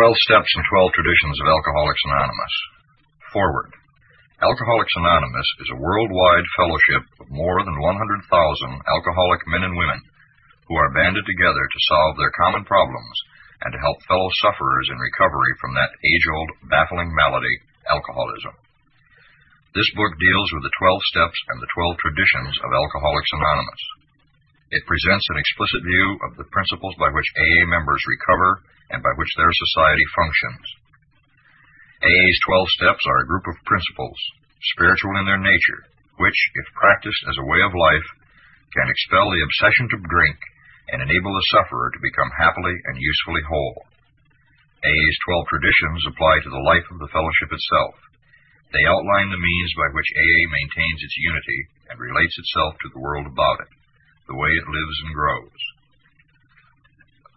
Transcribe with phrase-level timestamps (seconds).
[0.00, 2.54] 12 Steps and 12 Traditions of Alcoholics Anonymous.
[3.36, 3.68] Foreword.
[4.40, 8.24] Alcoholics Anonymous is a worldwide fellowship of more than 100,000
[8.96, 10.00] alcoholic men and women
[10.64, 13.12] who are banded together to solve their common problems
[13.60, 17.56] and to help fellow sufferers in recovery from that age old, baffling malady,
[17.92, 18.56] alcoholism.
[19.76, 23.84] This book deals with the 12 steps and the 12 traditions of Alcoholics Anonymous.
[24.72, 29.14] It presents an explicit view of the principles by which AA members recover and by
[29.16, 30.66] which their society functions.
[32.00, 34.18] AA's 12 steps are a group of principles,
[34.74, 35.80] spiritual in their nature,
[36.18, 38.08] which, if practiced as a way of life,
[38.74, 40.38] can expel the obsession to drink
[40.90, 43.84] and enable the sufferer to become happily and usefully whole.
[44.80, 47.94] AA's 12 traditions apply to the life of the fellowship itself.
[48.72, 53.02] They outline the means by which AA maintains its unity and relates itself to the
[53.02, 53.70] world about it,
[54.24, 55.60] the way it lives and grows.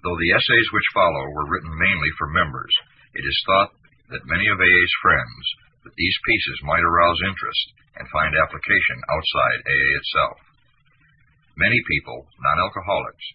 [0.04, 2.76] Though the essays which follow were written mainly for members,
[3.16, 3.72] it is thought
[4.12, 5.44] that many of AA's friends
[5.88, 10.38] that these pieces might arouse interest and find application outside AA itself.
[11.56, 13.26] Many people, non-alcoholics,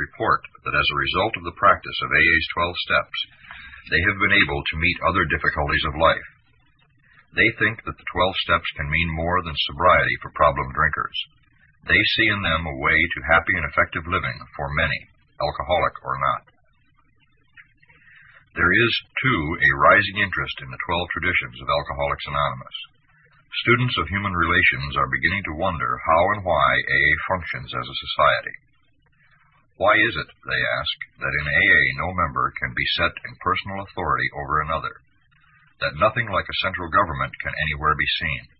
[0.00, 3.18] report that as a result of the practice of AA's 12 steps,
[3.92, 6.28] they have been able to meet other difficulties of life.
[7.36, 11.18] They think that the 12 steps can mean more than sobriety for problem drinkers.
[11.84, 15.00] They see in them a way to happy and effective living for many,
[15.40, 16.42] alcoholic or not.
[18.54, 22.78] There is, too, a rising interest in the 12 traditions of Alcoholics Anonymous.
[23.66, 28.02] Students of human relations are beginning to wonder how and why AA functions as a
[28.06, 28.56] society.
[29.74, 33.82] Why is it, they ask, that in AA no member can be set in personal
[33.82, 35.02] authority over another?
[35.82, 38.54] That nothing like a central government can anywhere be seen?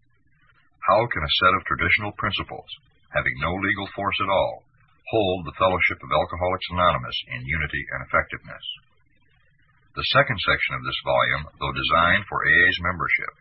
[0.90, 2.66] How can a set of traditional principles,
[3.14, 4.63] having no legal force at all,
[5.12, 8.66] hold the fellowship of Alcoholics Anonymous in unity and effectiveness?
[9.94, 13.32] The second section of this volume, though designed for AA's membership,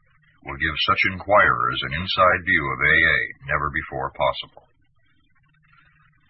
[0.45, 4.67] will give such inquirers an inside view of AA never before possible.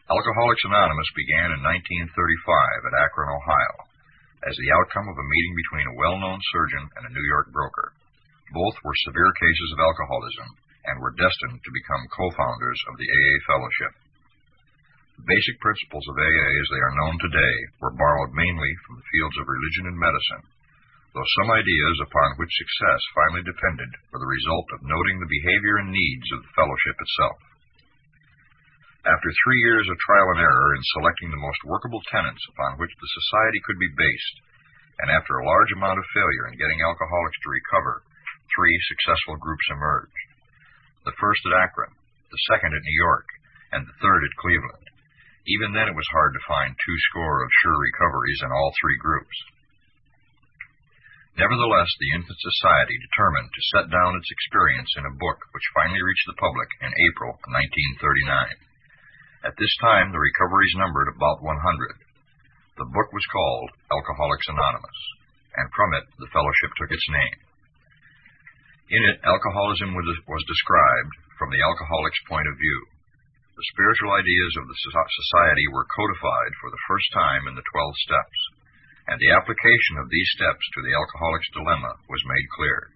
[0.07, 3.75] Alcoholics Anonymous began in 1935 at Akron, Ohio,
[4.46, 7.96] as the outcome of a meeting between a well-known surgeon and a New York broker.
[8.52, 10.50] Both were severe cases of alcoholism
[10.86, 13.94] and were destined to become co-founders of the AA Fellowship.
[15.18, 19.09] The basic principles of AA as they are known today were borrowed mainly from the
[19.13, 20.44] fields of religion and medicine,
[21.13, 25.78] though some ideas upon which success finally depended were the result of noting the behavior
[25.78, 27.40] and needs of the fellowship itself.
[29.06, 32.95] After three years of trial and error in selecting the most workable tenets upon which
[32.97, 34.38] the society could be based,
[35.03, 38.03] and after a large amount of failure in getting alcoholics to recover,
[38.56, 40.28] three successful groups emerged.
[41.03, 41.91] The first at Akron,
[42.31, 43.28] the second at New York,
[43.75, 44.82] and the third at Cleveland.
[45.48, 48.96] Even then it was hard to find two score of sure recoveries in all three
[48.96, 49.36] groups.
[51.36, 56.00] Nevertheless, the Infant Society determined to set down its experience in a book which finally
[56.00, 58.72] reached the public in April 1939.
[59.44, 61.58] At this time, the recoveries numbered about 100.
[62.78, 65.00] The book was called Alcoholics Anonymous,
[65.58, 67.38] and from it the fellowship took its name.
[68.94, 72.93] In it, alcoholism was, was described from the alcoholic's point of view.
[73.53, 77.96] The spiritual ideas of the society were codified for the first time in the 12
[78.02, 78.40] steps,
[79.14, 82.90] and the application of these steps to the alcoholic's dilemma was made clear.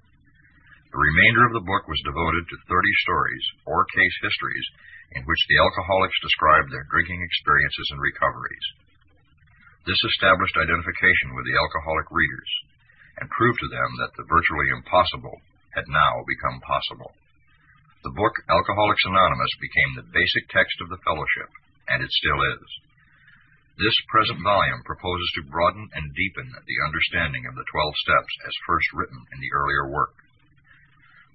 [0.89, 4.67] The remainder of the book was devoted to 30 stories or case histories
[5.13, 8.65] in which the alcoholics described their drinking experiences and recoveries.
[9.85, 12.51] This established identification with the alcoholic readers
[13.21, 15.37] and proved to them that the virtually impossible
[15.77, 17.13] had now become possible.
[18.05, 21.49] The book Alcoholics Anonymous became the basic text of the fellowship,
[21.89, 22.69] and it still is.
[23.81, 28.65] This present volume proposes to broaden and deepen the understanding of the 12 steps as
[28.69, 30.13] first written in the earlier work.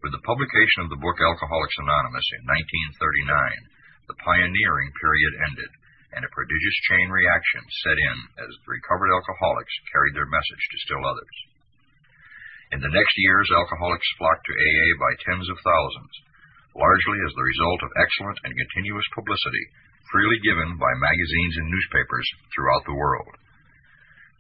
[0.03, 5.71] With the publication of the book Alcoholics Anonymous in 1939, the pioneering period ended,
[6.15, 10.83] and a prodigious chain reaction set in as the recovered alcoholics carried their message to
[10.87, 11.37] still others.
[12.71, 16.15] In the next years, alcoholics flocked to AA by tens of thousands,
[16.75, 19.65] largely as the result of excellent and continuous publicity
[20.13, 23.33] freely given by magazines and newspapers throughout the world.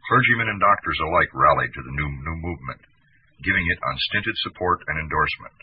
[0.04, 2.82] Clergymen and doctors alike rallied to the new, new movement,
[3.40, 5.56] giving it unstinted support and endorsement.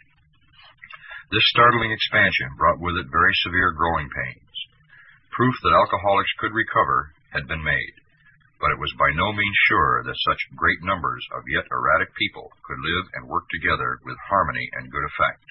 [1.30, 4.56] This startling expansion brought with it very severe growing pains.
[5.30, 7.96] Proof that alcoholics could recover had been made,
[8.58, 12.50] but it was by no means sure that such great numbers of yet erratic people
[12.66, 15.46] could live and work together with harmony and good effect.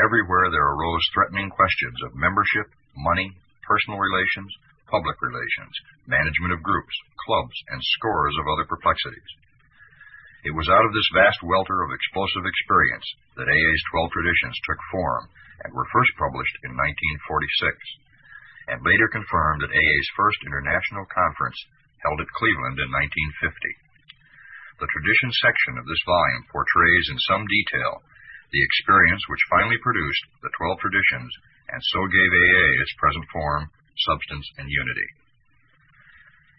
[0.00, 3.36] Everywhere there arose threatening questions of membership, money,
[3.68, 4.48] personal relations,
[4.88, 5.74] public relations,
[6.08, 6.96] management of groups,
[7.28, 9.30] clubs, and scores of other perplexities.
[10.48, 13.04] It was out of this vast welter of explosive experience
[13.36, 15.28] that AA's 12 traditions took form
[15.62, 21.60] and were first published in 1946, and later confirmed at AA's first international conference
[22.00, 24.82] held at Cleveland in 1950.
[24.82, 28.02] The tradition section of this volume portrays in some detail
[28.52, 31.32] the experience which finally produced the 12 traditions
[31.72, 33.72] and so gave AA its present form,
[34.04, 35.08] substance, and unity.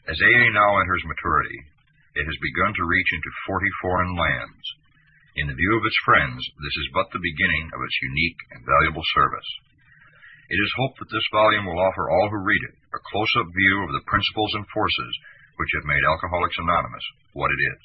[0.10, 1.60] As AA now enters maturity,
[2.18, 4.66] it has begun to reach into 40 foreign lands.
[5.38, 8.66] In the view of its friends, this is but the beginning of its unique and
[8.66, 9.50] valuable service.
[10.50, 13.50] It is hoped that this volume will offer all who read it a close up
[13.50, 15.14] view of the principles and forces
[15.58, 17.82] which have made Alcoholics Anonymous what it is.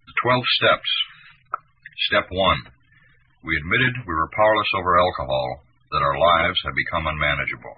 [0.19, 0.91] 12 Steps.
[2.11, 3.47] Step 1.
[3.47, 7.77] We admitted we were powerless over alcohol, that our lives had become unmanageable.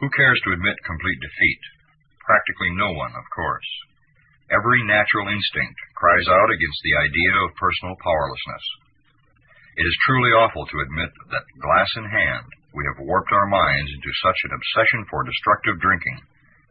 [0.00, 1.62] Who cares to admit complete defeat?
[2.24, 3.68] Practically no one, of course.
[4.52, 8.64] Every natural instinct cries out against the idea of personal powerlessness.
[9.76, 13.90] It is truly awful to admit that, glass in hand, we have warped our minds
[13.92, 16.18] into such an obsession for destructive drinking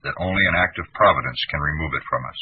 [0.06, 2.40] that only an act of providence can remove it from us.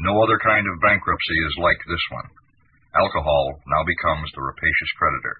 [0.00, 2.32] No other kind of bankruptcy is like this one.
[2.96, 5.36] Alcohol now becomes the rapacious creditor,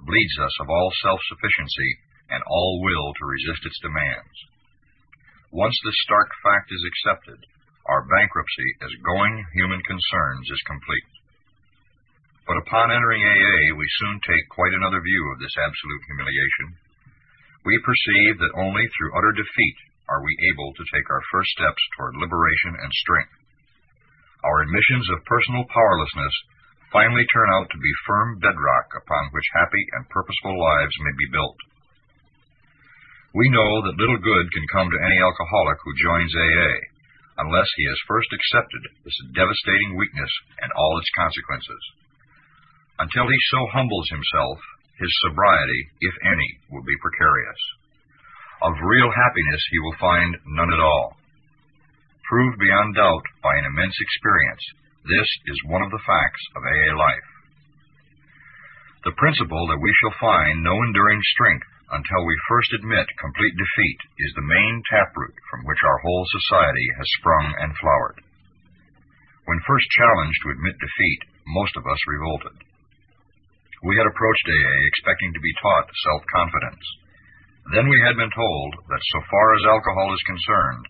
[0.00, 1.90] bleeds us of all self sufficiency
[2.32, 4.36] and all will to resist its demands.
[5.52, 7.44] Once this stark fact is accepted,
[7.84, 11.12] our bankruptcy as going human concerns is complete.
[12.48, 16.80] But upon entering AA, we soon take quite another view of this absolute humiliation.
[17.68, 19.78] We perceive that only through utter defeat
[20.08, 23.41] are we able to take our first steps toward liberation and strength.
[24.42, 26.34] Our admissions of personal powerlessness
[26.90, 31.32] finally turn out to be firm bedrock upon which happy and purposeful lives may be
[31.32, 31.58] built.
[33.32, 36.74] We know that little good can come to any alcoholic who joins AA
[37.40, 41.82] unless he has first accepted this devastating weakness and all its consequences.
[43.00, 44.60] Until he so humbles himself,
[45.00, 47.60] his sobriety, if any, will be precarious.
[48.60, 51.16] Of real happiness he will find none at all.
[52.28, 54.64] Proved beyond doubt by an immense experience,
[55.04, 57.28] this is one of the facts of AA life.
[59.04, 64.00] The principle that we shall find no enduring strength until we first admit complete defeat
[64.22, 68.18] is the main taproot from which our whole society has sprung and flowered.
[69.44, 71.20] When first challenged to admit defeat,
[71.50, 72.56] most of us revolted.
[73.82, 76.86] We had approached AA expecting to be taught self confidence.
[77.74, 80.84] Then we had been told that so far as alcohol is concerned,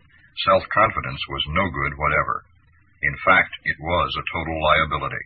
[0.47, 2.45] self confidence was no good whatever.
[3.03, 5.25] In fact, it was a total liability.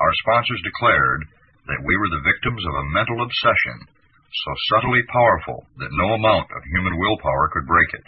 [0.00, 1.22] Our sponsors declared
[1.66, 3.86] that we were the victims of a mental obsession
[4.32, 8.06] so subtly powerful that no amount of human willpower could break it.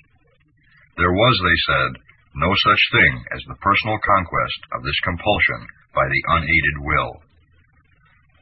[0.97, 1.91] There was, they said,
[2.35, 5.61] no such thing as the personal conquest of this compulsion
[5.93, 7.13] by the unaided will.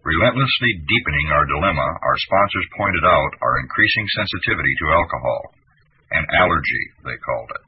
[0.02, 5.40] Relentlessly deepening our dilemma, our sponsors pointed out our increasing sensitivity to alcohol.
[6.12, 7.64] An allergy, they called it.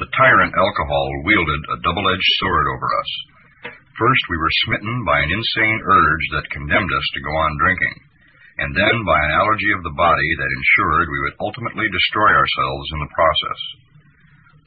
[0.00, 3.10] The tyrant alcohol wielded a double edged sword over us.
[3.96, 7.96] First, we were smitten by an insane urge that condemned us to go on drinking,
[8.60, 12.88] and then by an allergy of the body that ensured we would ultimately destroy ourselves
[12.92, 13.60] in the process.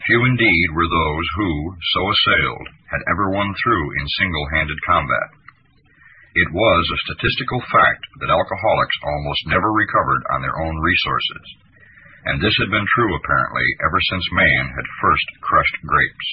[0.06, 1.52] Few indeed were those who,
[1.94, 5.30] so assailed, had ever won through in single handed combat.
[6.36, 11.46] It was a statistical fact that alcoholics almost never recovered on their own resources,
[12.30, 16.30] and this had been true apparently ever since man had first crushed grapes.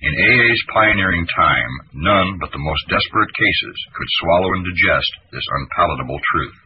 [0.00, 5.48] In AA's pioneering time, none but the most desperate cases could swallow and digest this
[5.60, 6.56] unpalatable truth.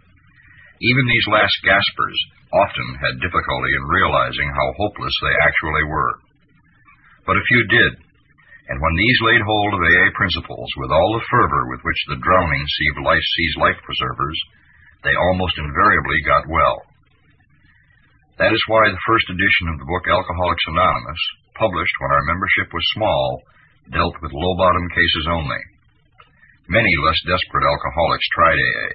[0.83, 2.19] Even these last gaspers
[2.53, 6.15] often had difficulty in realizing how hopeless they actually were.
[7.27, 7.93] But a few did,
[8.71, 12.23] and when these laid hold of AA principles with all the fervor with which the
[12.23, 14.39] drowning sees life preservers,
[15.03, 16.79] they almost invariably got well.
[18.39, 21.23] That is why the first edition of the book Alcoholics Anonymous,
[21.59, 23.43] published when our membership was small,
[23.91, 25.63] dealt with low bottom cases only.
[26.71, 28.91] Many less desperate alcoholics tried AA,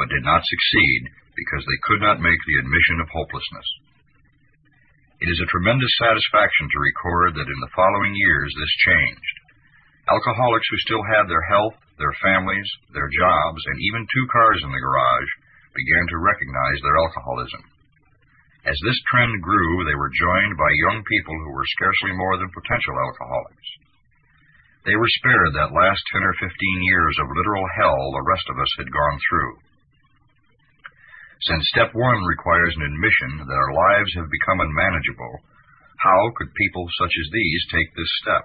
[0.00, 1.00] but did not succeed
[1.36, 3.68] because they could not make the admission of hopelessness.
[5.18, 9.36] It is a tremendous satisfaction to record that in the following years this changed.
[10.06, 14.70] Alcoholics who still had their health, their families, their jobs, and even two cars in
[14.70, 15.30] the garage
[15.74, 17.62] began to recognize their alcoholism.
[18.62, 22.54] As this trend grew, they were joined by young people who were scarcely more than
[22.54, 23.68] potential alcoholics.
[24.86, 26.46] They were spared that last 10 or 15
[26.86, 29.54] years of literal hell the rest of us had gone through.
[31.46, 35.34] Since step one requires an admission that our lives have become unmanageable,
[35.98, 38.44] how could people such as these take this step?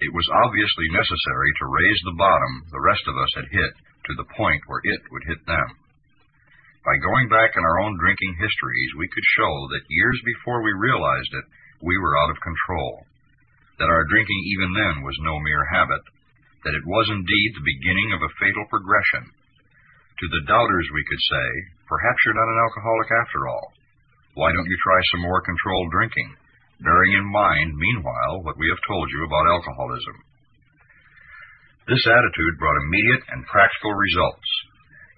[0.00, 3.72] It was obviously necessary to raise the bottom the rest of us had hit
[4.08, 5.68] to the point where it would hit them.
[6.84, 10.72] By going back in our own drinking histories, we could show that years before we
[10.76, 11.46] realized it,
[11.80, 13.04] we were out of control,
[13.80, 16.04] that our drinking even then was no mere habit,
[16.64, 19.32] that it was indeed the beginning of a fatal progression.
[20.20, 21.48] To the doubters, we could say,
[21.90, 23.66] perhaps you're not an alcoholic after all.
[24.34, 26.38] Why don't you try some more controlled drinking?
[26.82, 30.16] bearing in mind, meanwhile, what we have told you about alcoholism.
[31.86, 34.48] This attitude brought immediate and practical results.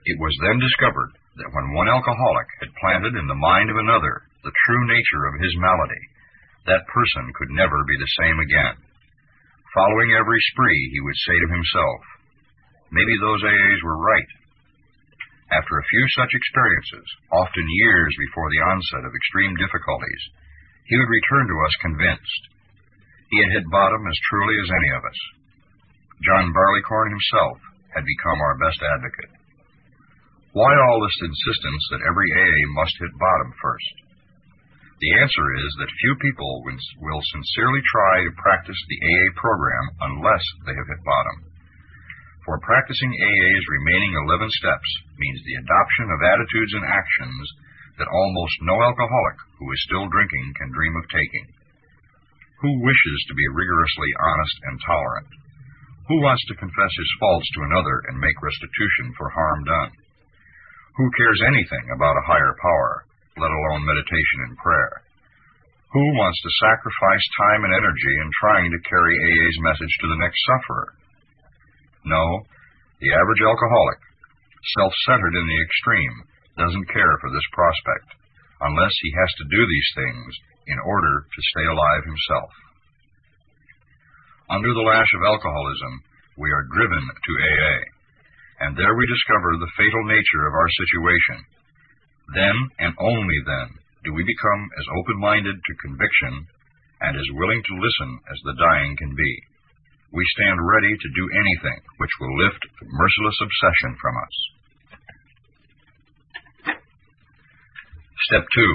[0.04, 4.26] It was then discovered that when one alcoholic had planted in the mind of another
[4.42, 6.04] the true nature of his malady,
[6.66, 8.76] that person could never be the same again.
[9.74, 12.00] Following every spree, he would say to himself,
[12.90, 14.30] Maybe those AAs were right.
[15.50, 20.22] After a few such experiences, often years before the onset of extreme difficulties,
[20.90, 22.42] he would return to us convinced.
[23.30, 25.20] He had hit bottom as truly as any of us.
[26.22, 27.58] John Barleycorn himself
[27.94, 29.32] had become our best advocate.
[30.56, 33.94] Why all this insistence that every AA must hit bottom first?
[34.98, 40.44] The answer is that few people will sincerely try to practice the AA program unless
[40.64, 41.36] they have hit bottom.
[42.46, 47.44] For practicing AA's remaining 11 steps means the adoption of attitudes and actions
[47.98, 51.46] that almost no alcoholic who is still drinking can dream of taking.
[52.62, 55.30] Who wishes to be rigorously honest and tolerant?
[56.06, 59.90] Who wants to confess his faults to another and make restitution for harm done?
[61.02, 63.10] Who cares anything about a higher power,
[63.42, 65.02] let alone meditation and prayer?
[65.98, 70.22] Who wants to sacrifice time and energy in trying to carry AA's message to the
[70.22, 70.94] next sufferer?
[72.06, 72.46] No,
[73.02, 74.00] the average alcoholic,
[74.78, 76.16] self centered in the extreme,
[76.56, 78.08] doesn't care for this prospect
[78.62, 80.30] unless he has to do these things
[80.70, 82.52] in order to stay alive himself.
[84.48, 85.92] Under the lash of alcoholism,
[86.38, 87.76] we are driven to AA,
[88.64, 91.38] and there we discover the fatal nature of our situation.
[92.32, 93.68] Then, and only then,
[94.06, 96.46] do we become as open minded to conviction
[97.02, 99.32] and as willing to listen as the dying can be.
[100.12, 104.36] We stand ready to do anything which will lift the merciless obsession from us.
[108.30, 108.74] Step two.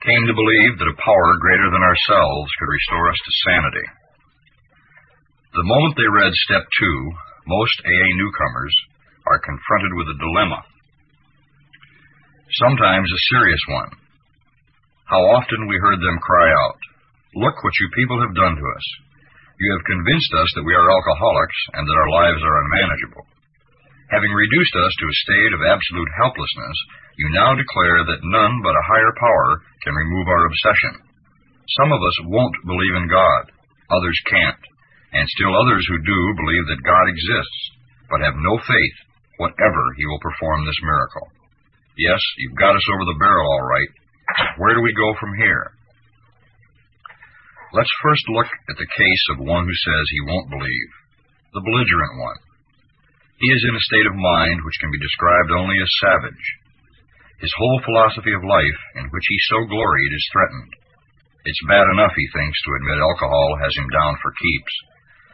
[0.00, 3.86] Came to believe that a power greater than ourselves could restore us to sanity.
[5.52, 6.98] The moment they read step two,
[7.46, 8.74] most AA newcomers
[9.28, 10.60] are confronted with a dilemma.
[12.56, 13.90] Sometimes a serious one.
[15.04, 16.80] How often we heard them cry out,
[17.34, 18.86] Look what you people have done to us.
[19.60, 23.28] You have convinced us that we are alcoholics and that our lives are unmanageable.
[24.08, 26.78] Having reduced us to a state of absolute helplessness,
[27.20, 31.04] you now declare that none but a higher power can remove our obsession.
[31.76, 33.52] Some of us won't believe in God,
[33.92, 34.64] others can't,
[35.12, 37.60] and still others who do believe that God exists,
[38.08, 38.96] but have no faith
[39.36, 41.28] whatever He will perform this miracle.
[42.00, 43.92] Yes, you've got us over the barrel all right.
[44.56, 45.76] Where do we go from here?
[47.70, 50.90] Let's first look at the case of one who says he won't believe,
[51.54, 52.40] the belligerent one.
[53.38, 56.46] He is in a state of mind which can be described only as savage,
[57.40, 60.72] his whole philosophy of life, in which he so gloried, is threatened.
[61.48, 64.74] It's bad enough, he thinks, to admit alcohol has him down for keeps.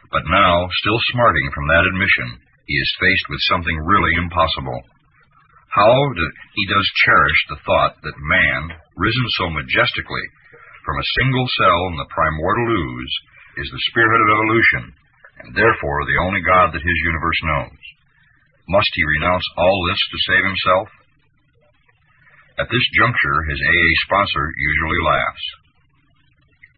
[0.07, 4.79] But now, still smarting from that admission, he is faced with something really impossible.
[5.67, 6.25] How do,
[6.55, 10.25] he does cherish the thought that man, risen so majestically
[10.87, 13.13] from a single cell in the primordial ooze,
[13.59, 14.83] is the spirit of evolution,
[15.43, 17.83] and therefore the only God that his universe knows.
[18.71, 20.87] Must he renounce all this to save himself?
[22.63, 25.45] At this juncture, his AA sponsor usually laughs.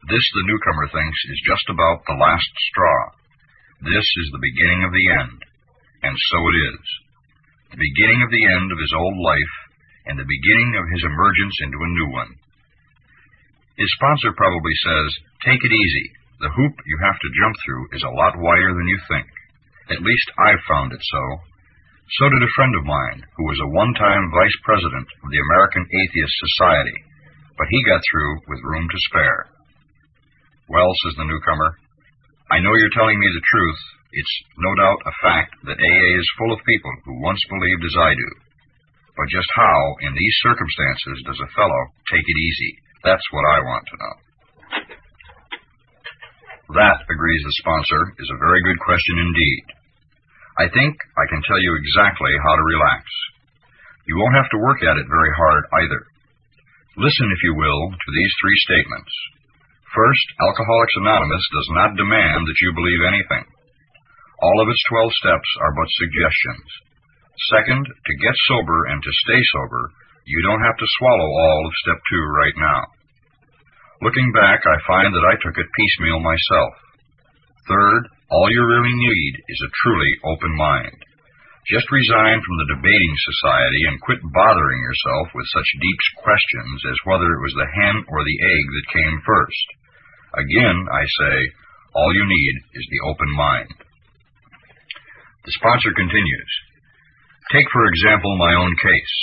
[0.10, 3.00] This, the newcomer thinks, is just about the last straw.
[3.86, 5.40] This is the beginning of the end.
[6.02, 6.86] And so it is.
[7.78, 9.56] The beginning of the end of his old life,
[10.10, 12.32] and the beginning of his emergence into a new one.
[13.80, 15.10] His sponsor probably says,
[15.48, 16.08] Take it easy.
[16.44, 19.28] The hoop you have to jump through is a lot wider than you think.
[19.88, 21.24] At least I've found it so,
[22.20, 25.44] so did a friend of mine who was a one time vice president of the
[25.48, 26.98] American Atheist Society,
[27.56, 29.48] but he got through with room to spare.
[30.68, 31.80] Well, says the newcomer,
[32.52, 33.82] I know you're telling me the truth.
[34.12, 37.96] It's no doubt a fact that AA is full of people who once believed as
[37.96, 38.30] I do.
[39.16, 42.74] But just how, in these circumstances, does a fellow take it easy?
[43.04, 44.16] That's what I want to know.
[46.78, 49.64] That, agrees the sponsor, is a very good question indeed.
[50.60, 53.04] I think I can tell you exactly how to relax.
[54.06, 56.02] You won't have to work at it very hard either.
[57.00, 59.14] Listen, if you will, to these three statements.
[59.96, 63.46] First, Alcoholics Anonymous does not demand that you believe anything.
[64.44, 66.70] All of its 12 steps are but suggestions.
[67.56, 69.90] Second, to get sober and to stay sober,
[70.30, 72.82] you don't have to swallow all of step two right now.
[74.06, 76.74] Looking back, I find that I took it piecemeal myself.
[77.66, 80.98] Third, all you really need is a truly open mind.
[81.66, 87.06] Just resign from the debating society and quit bothering yourself with such deep questions as
[87.10, 89.68] whether it was the hen or the egg that came first.
[90.38, 91.36] Again, I say,
[91.98, 93.74] all you need is the open mind.
[95.46, 96.54] The sponsor continues.
[97.50, 99.18] Take, for example, my own case.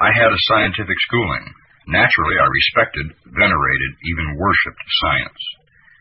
[0.00, 1.46] I had a scientific schooling.
[1.86, 5.42] Naturally, I respected, venerated, even worshipped science.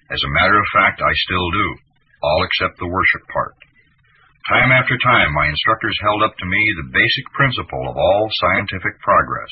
[0.10, 1.68] As a matter of fact, I still do,
[2.24, 3.56] all except the worship part.
[4.50, 9.00] Time after time, my instructors held up to me the basic principle of all scientific
[9.00, 9.52] progress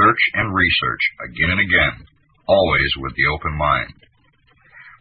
[0.00, 1.96] search and research again and again,
[2.48, 3.92] always with the open mind.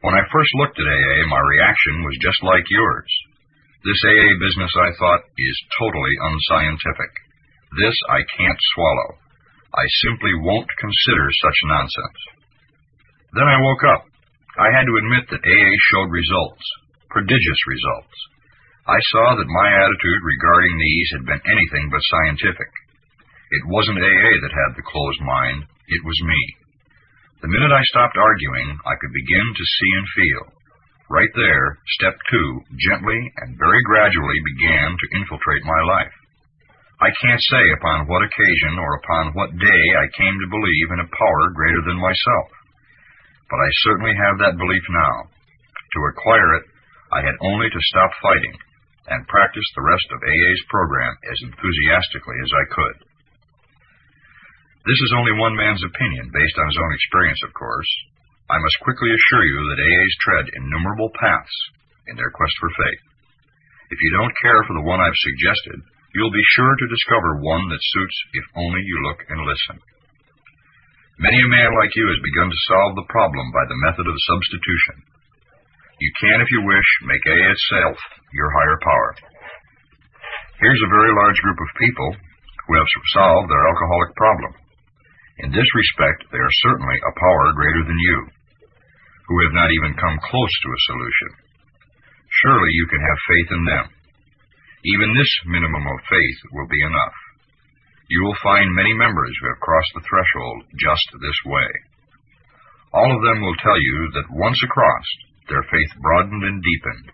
[0.03, 3.11] When I first looked at AA, my reaction was just like yours.
[3.87, 7.11] This AA business, I thought, is totally unscientific.
[7.79, 9.17] This I can't swallow.
[9.73, 12.21] I simply won't consider such nonsense.
[13.33, 14.05] Then I woke up.
[14.61, 16.65] I had to admit that AA showed results,
[17.09, 18.17] prodigious results.
[18.85, 22.71] I saw that my attitude regarding these had been anything but scientific.
[23.49, 26.41] It wasn't AA that had the closed mind, it was me.
[27.41, 30.43] The minute I stopped arguing, I could begin to see and feel.
[31.09, 36.13] Right there, step two gently and very gradually began to infiltrate my life.
[37.03, 41.03] I can't say upon what occasion or upon what day I came to believe in
[41.03, 42.47] a power greater than myself,
[43.51, 45.15] but I certainly have that belief now.
[45.27, 46.65] To acquire it,
[47.11, 48.55] I had only to stop fighting
[49.11, 52.97] and practice the rest of AA's program as enthusiastically as I could.
[54.87, 57.91] This is only one man's opinion, based on his own experience, of course,
[58.47, 61.57] I must quickly assure you that AAs tread innumerable paths
[62.07, 63.03] in their quest for faith.
[63.91, 67.65] If you don't care for the one I've suggested, you'll be sure to discover one
[67.69, 69.77] that suits if only you look and listen.
[71.21, 74.25] Many a man like you has begun to solve the problem by the method of
[74.29, 74.97] substitution.
[76.01, 77.97] You can, if you wish, make A itself
[78.33, 79.11] your higher power.
[80.57, 82.09] Here's a very large group of people
[82.65, 84.53] who have solved their alcoholic problem.
[85.45, 88.17] In this respect, they are certainly a power greater than you,
[89.29, 91.29] who have not even come close to a solution.
[92.41, 93.85] Surely you can have faith in them.
[94.83, 97.17] Even this minimum of faith will be enough.
[98.11, 101.69] You will find many members who have crossed the threshold just this way.
[102.91, 105.07] All of them will tell you that once across,
[105.47, 107.07] their faith broadened and deepened.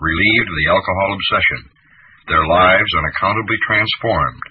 [0.00, 1.60] Relieved of the alcohol obsession,
[2.26, 4.44] their lives unaccountably transformed,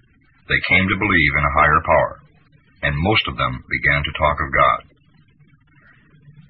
[0.47, 2.23] they came to believe in a higher power
[2.83, 4.81] and most of them began to talk of God.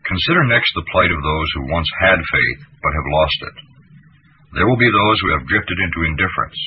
[0.09, 3.57] Consider next the plight of those who once had faith but have lost it.
[4.53, 6.59] There will be those who have drifted into indifference,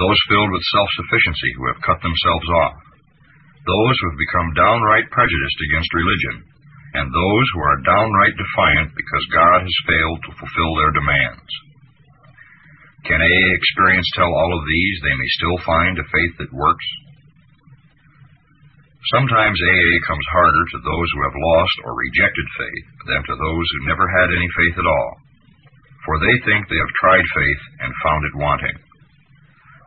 [0.00, 2.76] those filled with self sufficiency who have cut themselves off,
[3.68, 6.36] those who have become downright prejudiced against religion,
[6.96, 11.50] and those who are downright defiant because God has failed to fulfill their demands.
[13.04, 16.88] Can AA experience tell all of these they may still find a faith that works?
[19.12, 23.66] Sometimes AA comes harder to those who have lost or rejected faith than to those
[23.70, 25.10] who never had any faith at all,
[26.06, 28.78] for they think they have tried faith and found it wanting.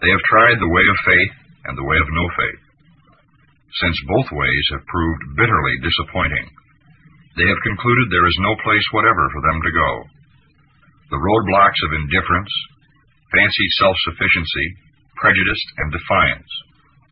[0.03, 1.33] They have tried the way of faith
[1.71, 2.61] and the way of no faith.
[3.79, 6.47] Since both ways have proved bitterly disappointing,
[7.39, 9.91] they have concluded there is no place whatever for them to go.
[11.15, 12.51] The roadblocks of indifference,
[13.31, 14.67] fancied self sufficiency,
[15.15, 16.51] prejudice, and defiance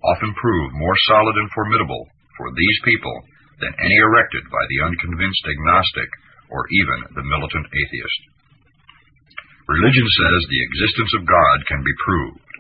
[0.04, 2.06] often prove more solid and formidable
[2.38, 3.15] for these people
[3.62, 6.10] than any erected by the unconvinced agnostic
[6.54, 8.22] or even the militant atheist.
[9.67, 12.51] Religion says the existence of God can be proved.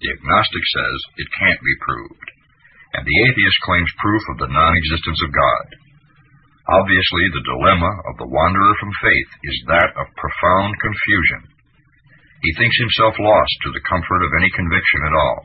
[0.00, 2.28] The agnostic says it can't be proved.
[2.96, 5.66] And the atheist claims proof of the non existence of God.
[6.80, 11.52] Obviously, the dilemma of the wanderer from faith is that of profound confusion.
[12.40, 15.44] He thinks himself lost to the comfort of any conviction at all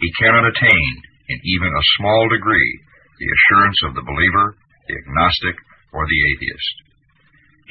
[0.00, 0.92] he cannot attain,
[1.28, 2.72] in even a small degree,
[3.18, 4.56] the assurance of the believer,
[4.88, 5.56] the agnostic,
[5.92, 6.76] or the atheist.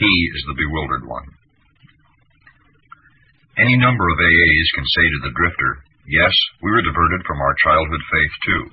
[0.02, 1.30] He is the bewildered one.
[3.56, 5.72] Any number of AAs can say to the drifter,
[6.12, 8.64] Yes, we were diverted from our childhood faith too.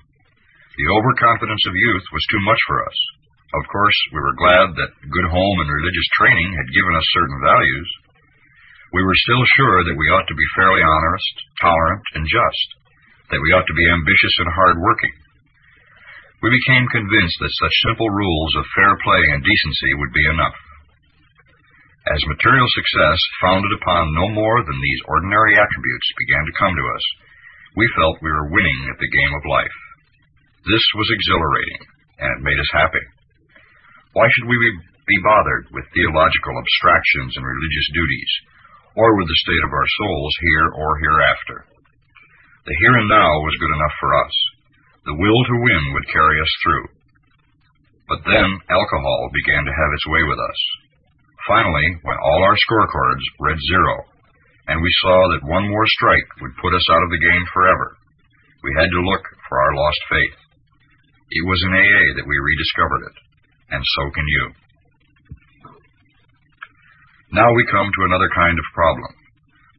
[0.77, 2.99] The overconfidence of youth was too much for us.
[3.55, 7.39] Of course, we were glad that good home and religious training had given us certain
[7.45, 7.89] values.
[8.93, 12.69] We were still sure that we ought to be fairly honest, tolerant, and just
[13.31, 15.15] that we ought to be ambitious and hard-working.
[16.43, 20.59] We became convinced that such simple rules of fair play and decency would be enough.
[22.11, 26.87] As material success, founded upon no more than these ordinary attributes, began to come to
[26.99, 27.05] us,
[27.79, 29.79] we felt we were winning at the game of life.
[30.67, 31.83] This was exhilarating,
[32.19, 33.07] and it made us happy.
[34.19, 38.33] Why should we be bothered with theological abstractions and religious duties,
[38.99, 41.59] or with the state of our souls here or hereafter?
[42.67, 44.35] The here and now was good enough for us.
[45.07, 46.87] The will to win would carry us through.
[48.11, 50.61] But then alcohol began to have its way with us.
[51.47, 54.07] Finally, when all our scorecards read zero,
[54.69, 57.99] and we saw that one more strike would put us out of the game forever,
[58.63, 60.39] we had to look for our lost faith.
[61.35, 63.17] It was in AA that we rediscovered it,
[63.75, 64.45] and so can you.
[67.33, 69.13] Now we come to another kind of problem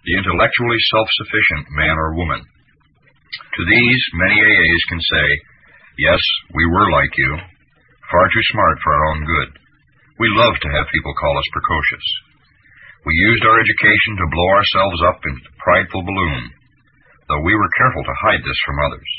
[0.03, 2.43] the intellectually self sufficient man or woman.
[2.43, 5.27] To these, many AAs can say,
[5.97, 6.19] Yes,
[6.53, 7.31] we were like you,
[8.11, 9.49] far too smart for our own good.
[10.23, 12.07] We love to have people call us precocious.
[13.03, 16.47] We used our education to blow ourselves up in prideful balloon,
[17.27, 19.11] though we were careful to hide this from others.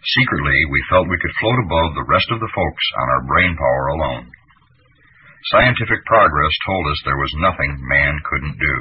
[0.00, 3.52] Secretly, we felt we could float above the rest of the folks on our brain
[3.52, 4.32] power alone.
[5.52, 8.76] Scientific progress told us there was nothing man couldn't do.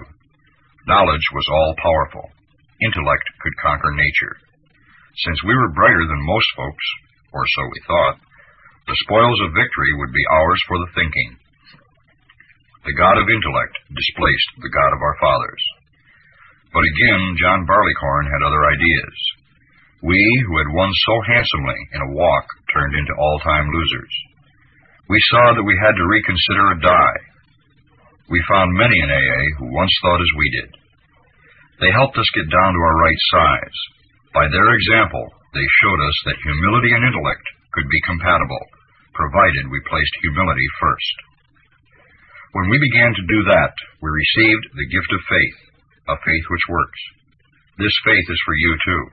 [0.87, 2.31] Knowledge was all powerful.
[2.79, 4.39] Intellect could conquer nature.
[5.27, 6.87] Since we were brighter than most folks,
[7.35, 8.15] or so we thought,
[8.83, 11.39] the spoils of victory would be ours for the thinking.
[12.83, 15.63] The God of intellect displaced the God of our fathers.
[16.75, 19.15] But again, John Barleycorn had other ideas.
[20.03, 24.13] We, who had won so handsomely in a walk, turned into all-time losers.
[25.07, 27.19] We saw that we had to reconsider a die.
[28.27, 30.69] We found many in AA who once thought as we did.
[31.79, 33.77] They helped us get down to our right size.
[34.35, 35.23] By their example,
[35.55, 38.63] they showed us that humility and intellect could be compatible,
[39.13, 41.17] provided we placed humility first.
[42.53, 45.59] When we began to do that, we received the gift of faith,
[46.13, 47.01] a faith which works.
[47.81, 49.03] This faith is for you, too.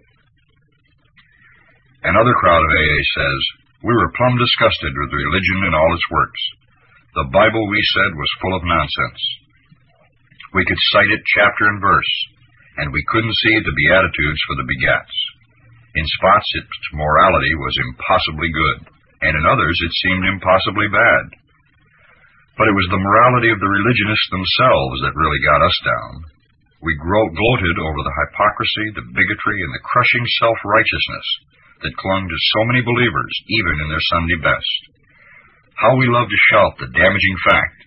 [2.05, 3.40] Another crowd of AA says,
[3.81, 6.42] We were plumb disgusted with religion and all its works.
[7.16, 9.23] The Bible, we said, was full of nonsense.
[10.53, 12.14] We could cite it chapter and verse,
[12.77, 15.16] and we couldn't see the Beatitudes for the begats.
[15.94, 18.79] In spots, its morality was impossibly good,
[19.26, 21.24] and in others, it seemed impossibly bad.
[22.55, 26.12] But it was the morality of the religionists themselves that really got us down.
[26.81, 31.26] We gloated over the hypocrisy, the bigotry, and the crushing self righteousness
[31.83, 34.81] that clung to so many believers, even in their Sunday best.
[35.74, 37.79] How we loved to shout the damaging fact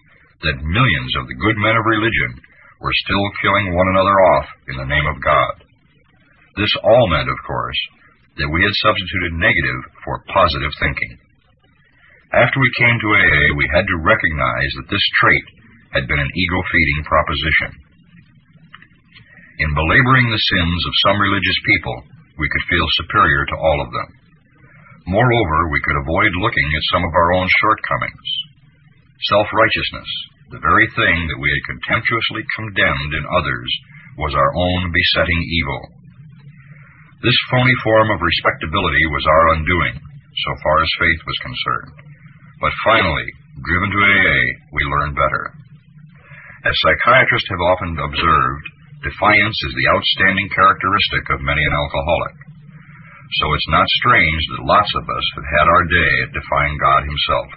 [0.44, 2.42] that millions of the good men of religion
[2.82, 5.63] were still killing one another off in the name of God.
[6.56, 7.80] This all meant, of course,
[8.38, 11.18] that we had substituted negative for positive thinking.
[12.34, 15.46] After we came to AA, we had to recognize that this trait
[15.94, 17.72] had been an ego feeding proposition.
[19.62, 21.98] In belaboring the sins of some religious people,
[22.42, 24.10] we could feel superior to all of them.
[25.06, 28.30] Moreover, we could avoid looking at some of our own shortcomings.
[29.30, 30.10] Self righteousness,
[30.50, 33.70] the very thing that we had contemptuously condemned in others,
[34.18, 35.82] was our own besetting evil.
[37.24, 41.96] This phony form of respectability was our undoing, so far as faith was concerned.
[42.60, 43.28] But finally,
[43.64, 44.42] driven to AA,
[44.76, 45.56] we learned better.
[46.68, 48.66] As psychiatrists have often observed,
[49.08, 52.36] defiance is the outstanding characteristic of many an alcoholic.
[53.40, 57.08] So it's not strange that lots of us have had our day at defying God
[57.08, 57.50] Himself.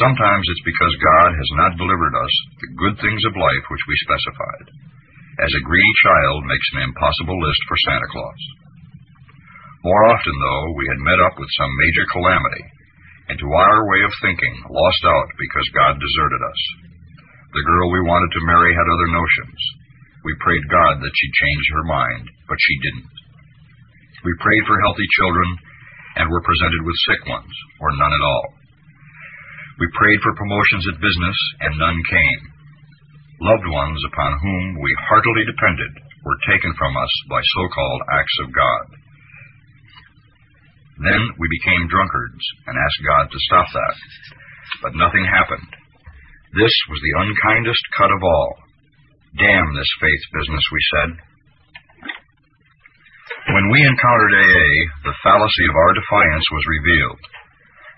[0.00, 3.96] Sometimes it's because God has not delivered us the good things of life which we
[4.08, 4.80] specified
[5.40, 8.42] as a greedy child makes an impossible list for Santa Claus.
[9.84, 12.64] More often, though, we had met up with some major calamity,
[13.32, 16.62] and to our way of thinking, lost out because God deserted us.
[17.56, 19.60] The girl we wanted to marry had other notions.
[20.28, 23.14] We prayed God that she'd change her mind, but she didn't.
[24.20, 25.48] We prayed for healthy children
[26.20, 28.46] and were presented with sick ones, or none at all.
[29.80, 32.40] We prayed for promotions at business, and none came.
[33.40, 35.92] Loved ones upon whom we heartily depended
[36.24, 38.84] were taken from us by so called acts of God.
[41.00, 43.96] Then we became drunkards and asked God to stop that.
[44.84, 45.72] But nothing happened.
[46.52, 48.52] This was the unkindest cut of all.
[49.40, 51.10] Damn this faith business, we said.
[53.56, 54.70] When we encountered AA,
[55.08, 57.22] the fallacy of our defiance was revealed.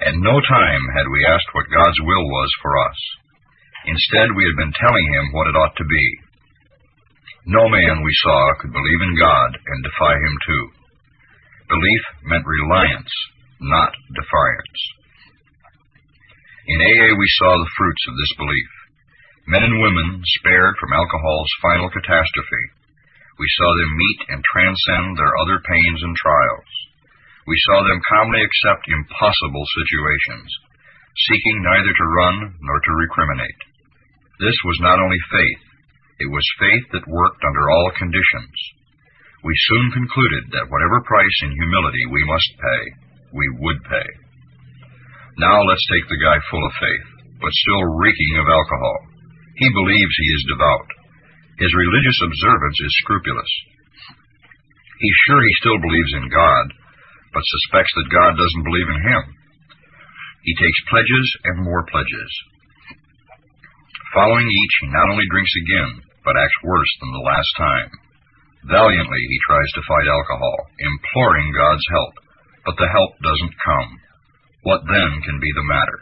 [0.07, 2.99] At no time had we asked what God's will was for us.
[3.87, 6.07] Instead, we had been telling him what it ought to be.
[7.47, 10.65] No man we saw could believe in God and defy him too.
[11.67, 13.11] Belief meant reliance,
[13.59, 14.81] not defiance.
[16.71, 18.71] In AA, we saw the fruits of this belief.
[19.51, 22.65] Men and women spared from alcohol's final catastrophe.
[23.43, 26.71] We saw them meet and transcend their other pains and trials.
[27.51, 30.47] We saw them calmly accept impossible situations,
[31.27, 33.72] seeking neither to run nor to recriminate.
[34.41, 35.63] This was not only faith,
[36.23, 38.57] it was faith that worked under all conditions.
[39.43, 42.83] We soon concluded that whatever price in humility we must pay,
[43.35, 44.09] we would pay.
[45.43, 47.07] Now let's take the guy full of faith,
[47.43, 48.99] but still reeking of alcohol.
[49.59, 50.89] He believes he is devout.
[51.59, 53.53] His religious observance is scrupulous.
[55.03, 56.67] He's sure he still believes in God,
[57.35, 59.23] but suspects that God doesn't believe in him.
[60.47, 62.31] He takes pledges and more pledges.
[64.13, 65.91] Following each, he not only drinks again,
[66.25, 67.91] but acts worse than the last time.
[68.69, 72.15] Valiantly, he tries to fight alcohol, imploring God's help,
[72.69, 73.91] but the help doesn't come.
[74.69, 75.99] What then can be the matter?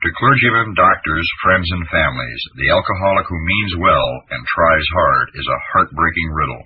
[0.00, 5.46] To clergymen, doctors, friends, and families, the alcoholic who means well and tries hard is
[5.46, 6.64] a heartbreaking riddle.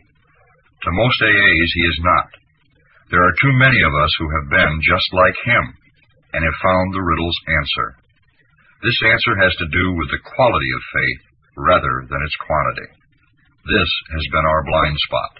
[0.87, 2.31] To most AAs, he is not.
[3.11, 5.65] There are too many of us who have been just like him
[6.39, 7.89] and have found the riddle's answer.
[8.85, 11.23] This answer has to do with the quality of faith
[11.57, 12.89] rather than its quantity.
[13.65, 15.33] This has been our blind spot.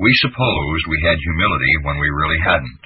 [0.00, 2.82] We supposed we had humility when we really hadn't.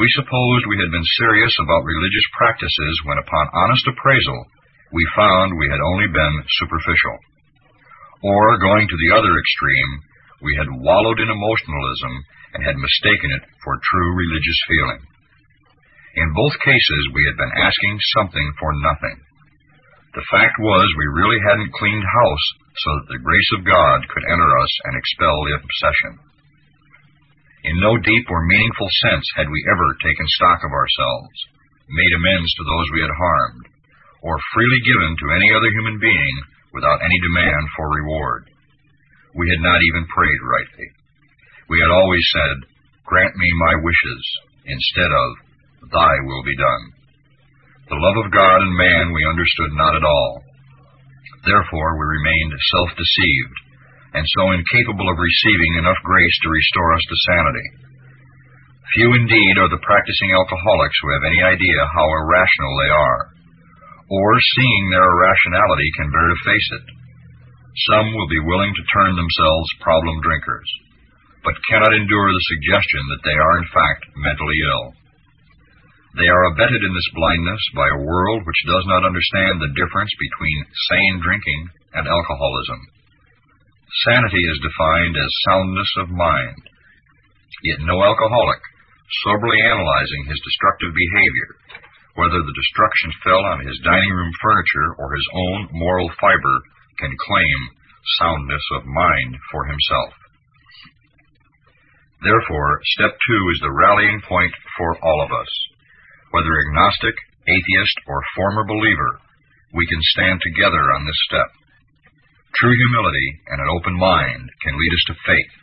[0.00, 4.48] We supposed we had been serious about religious practices when, upon honest appraisal,
[4.96, 7.16] we found we had only been superficial.
[8.24, 9.90] Or, going to the other extreme,
[10.40, 12.12] we had wallowed in emotionalism
[12.56, 15.04] and had mistaken it for true religious feeling.
[16.16, 19.18] In both cases, we had been asking something for nothing.
[20.16, 24.24] The fact was, we really hadn't cleaned house so that the grace of God could
[24.32, 26.12] enter us and expel the obsession.
[27.68, 31.36] In no deep or meaningful sense had we ever taken stock of ourselves,
[31.92, 33.66] made amends to those we had harmed,
[34.24, 36.36] or freely given to any other human being
[36.72, 38.48] without any demand for reward.
[39.36, 40.88] We had not even prayed rightly.
[41.68, 42.56] We had always said,
[43.04, 44.24] Grant me my wishes,
[44.64, 45.45] instead of,
[45.84, 46.84] Thy will be done.
[47.86, 50.42] The love of God and man we understood not at all.
[51.46, 53.56] Therefore we remained self-deceived,
[54.18, 57.68] and so incapable of receiving enough grace to restore us to sanity.
[58.94, 63.22] Few indeed are the practicing alcoholics who have any idea how irrational they are,
[64.10, 66.86] or seeing their irrationality can bear to face it.
[67.92, 70.70] Some will be willing to term themselves problem drinkers,
[71.44, 74.86] but cannot endure the suggestion that they are in fact mentally ill.
[76.16, 80.08] They are abetted in this blindness by a world which does not understand the difference
[80.16, 82.80] between sane drinking and alcoholism.
[84.08, 86.56] Sanity is defined as soundness of mind.
[87.68, 88.62] Yet no alcoholic,
[89.28, 91.50] soberly analyzing his destructive behavior,
[92.16, 96.56] whether the destruction fell on his dining room furniture or his own moral fiber,
[96.96, 97.58] can claim
[98.24, 100.12] soundness of mind for himself.
[102.24, 105.52] Therefore, step two is the rallying point for all of us.
[106.36, 107.16] Whether agnostic,
[107.48, 109.24] atheist, or former believer,
[109.72, 111.48] we can stand together on this step.
[112.60, 115.54] True humility and an open mind can lead us to faith,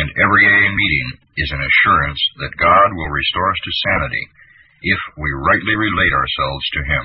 [0.00, 4.24] and every AA meeting is an assurance that God will restore us to sanity
[4.88, 7.04] if we rightly relate ourselves to Him.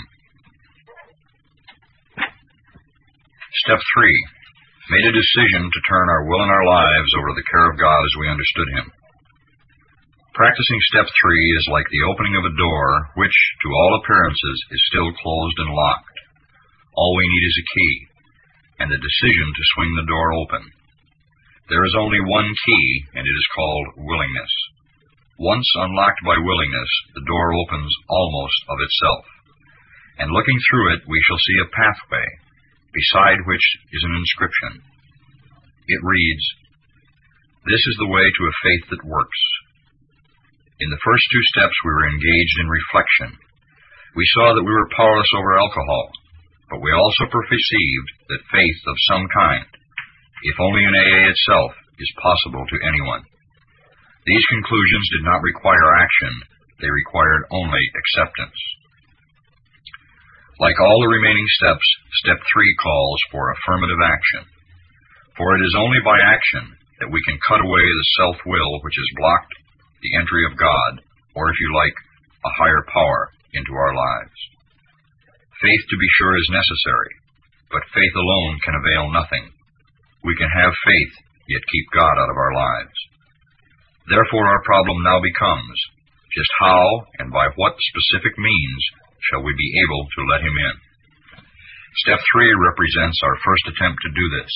[3.68, 4.96] Step 3.
[4.96, 7.80] Made a decision to turn our will and our lives over to the care of
[7.80, 9.01] God as we understood Him.
[10.32, 12.88] Practicing step three is like the opening of a door,
[13.20, 16.18] which, to all appearances, is still closed and locked.
[16.96, 17.96] All we need is a key,
[18.80, 20.64] and the decision to swing the door open.
[21.68, 24.54] There is only one key, and it is called willingness.
[25.36, 29.26] Once unlocked by willingness, the door opens almost of itself.
[30.16, 32.28] And looking through it, we shall see a pathway,
[32.96, 34.80] beside which is an inscription.
[35.92, 36.46] It reads,
[37.68, 39.44] This is the way to a faith that works.
[40.82, 43.38] In the first two steps, we were engaged in reflection.
[44.18, 46.10] We saw that we were powerless over alcohol,
[46.74, 49.70] but we also perceived that faith of some kind,
[50.42, 53.22] if only in AA itself, is possible to anyone.
[54.26, 56.50] These conclusions did not require action,
[56.82, 58.58] they required only acceptance.
[60.58, 61.86] Like all the remaining steps,
[62.26, 64.50] step three calls for affirmative action.
[65.38, 66.74] For it is only by action
[67.06, 69.61] that we can cut away the self will which has blocked
[70.02, 71.06] the entry of God,
[71.38, 71.98] or if you like,
[72.46, 74.40] a higher power into our lives.
[75.62, 77.14] Faith, to be sure, is necessary,
[77.70, 79.46] but faith alone can avail nothing.
[80.26, 81.14] We can have faith,
[81.50, 82.98] yet keep God out of our lives.
[84.10, 85.78] Therefore, our problem now becomes
[86.34, 88.82] just how and by what specific means
[89.30, 90.76] shall we be able to let him in?
[92.08, 94.54] Step three represents our first attempt to do this.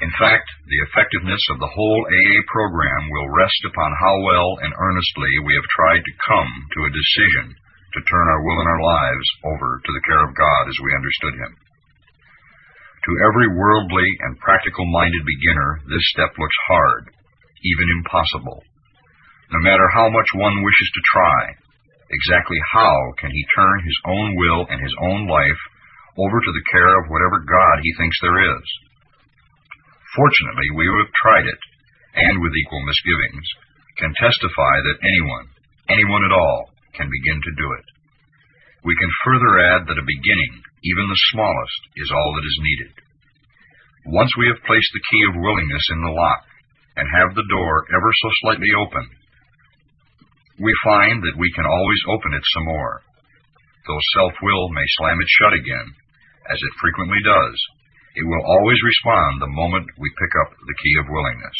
[0.00, 4.72] In fact, the effectiveness of the whole AA program will rest upon how well and
[4.72, 8.80] earnestly we have tried to come to a decision to turn our will and our
[8.80, 11.52] lives over to the care of God as we understood Him.
[11.52, 17.12] To every worldly and practical minded beginner, this step looks hard,
[17.60, 18.64] even impossible.
[19.52, 21.40] No matter how much one wishes to try,
[22.08, 25.60] exactly how can he turn his own will and his own life
[26.16, 28.64] over to the care of whatever God he thinks there is?
[30.16, 31.60] Fortunately, we who have tried it,
[32.18, 33.46] and with equal misgivings,
[33.98, 35.46] can testify that anyone,
[35.88, 37.86] anyone at all, can begin to do it.
[38.82, 42.94] We can further add that a beginning, even the smallest, is all that is needed.
[44.10, 46.42] Once we have placed the key of willingness in the lock,
[46.96, 49.06] and have the door ever so slightly open,
[50.58, 53.00] we find that we can always open it some more.
[53.86, 55.88] Though self will may slam it shut again,
[56.50, 57.56] as it frequently does,
[58.18, 61.58] it will always respond the moment we pick up the key of willingness.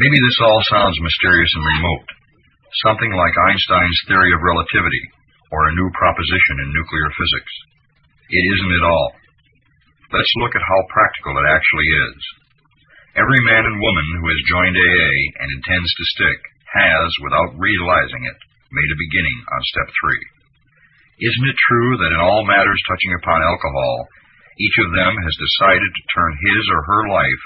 [0.00, 2.08] Maybe this all sounds mysterious and remote,
[2.88, 5.04] something like Einstein's theory of relativity
[5.52, 7.54] or a new proposition in nuclear physics.
[8.30, 9.10] It isn't at all.
[10.14, 12.18] Let's look at how practical it actually is.
[13.18, 18.22] Every man and woman who has joined AA and intends to stick has, without realizing
[18.24, 18.38] it,
[18.70, 20.24] made a beginning on step three.
[21.26, 24.08] Isn't it true that in all matters touching upon alcohol,
[24.58, 27.42] each of them has decided to turn his or her life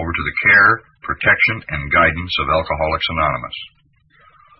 [0.00, 0.72] over to the care,
[1.04, 3.58] protection, and guidance of Alcoholics Anonymous?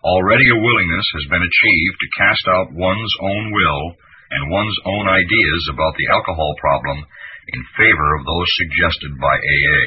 [0.04, 3.84] Already a willingness has been achieved to cast out one's own will
[4.30, 7.06] and one's own ideas about the alcohol problem
[7.54, 9.84] in favor of those suggested by AA.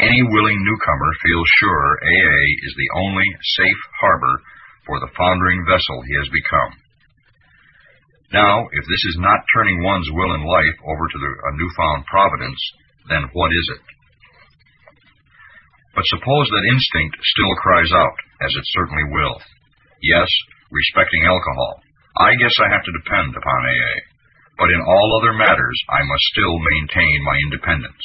[0.00, 3.28] Any willing newcomer feels sure AA is the only
[3.60, 4.36] safe harbor
[4.86, 6.72] for the foundering vessel he has become.
[8.32, 12.00] Now, if this is not turning one's will and life over to the, a newfound
[12.08, 12.60] providence,
[13.12, 13.84] then what is it?
[15.92, 19.36] But suppose that instinct still cries out, as it certainly will.
[20.00, 20.28] Yes,
[20.72, 21.84] respecting alcohol.
[22.16, 23.94] I guess I have to depend upon AA.
[24.56, 28.04] But in all other matters, I must still maintain my independence.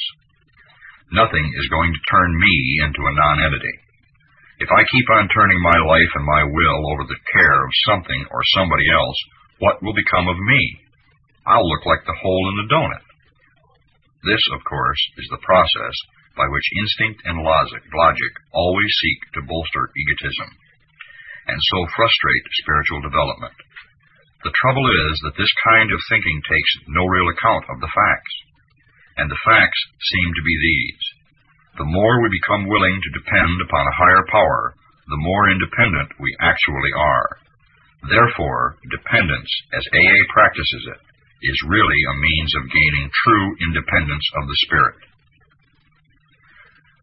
[1.12, 3.76] Nothing is going to turn me into a nonentity.
[4.60, 8.26] If I keep on turning my life and my will over the care of something
[8.28, 9.16] or somebody else,
[9.58, 10.62] what will become of me?
[11.46, 13.06] I'll look like the hole in the donut.
[14.26, 15.96] This, of course, is the process
[16.36, 20.50] by which instinct and logic, logic always seek to bolster egotism
[21.48, 23.56] and so frustrate spiritual development.
[24.44, 28.34] The trouble is that this kind of thinking takes no real account of the facts
[29.18, 31.02] and the facts seem to be these.
[31.82, 34.78] The more we become willing to depend upon a higher power,
[35.10, 37.28] the more independent we actually are.
[38.06, 41.02] Therefore, dependence, as AA practices it,
[41.42, 44.98] is really a means of gaining true independence of the spirit.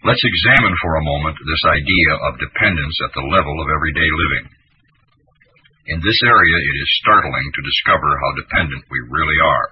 [0.07, 4.47] Let's examine for a moment this idea of dependence at the level of everyday living.
[5.87, 9.69] In this area, it is startling to discover how dependent we really are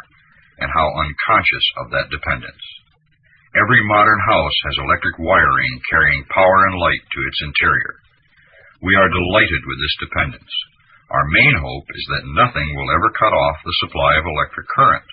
[0.60, 2.66] and how unconscious of that dependence.
[3.54, 7.94] Every modern house has electric wiring carrying power and light to its interior.
[8.82, 10.54] We are delighted with this dependence.
[11.14, 15.06] Our main hope is that nothing will ever cut off the supply of electric current.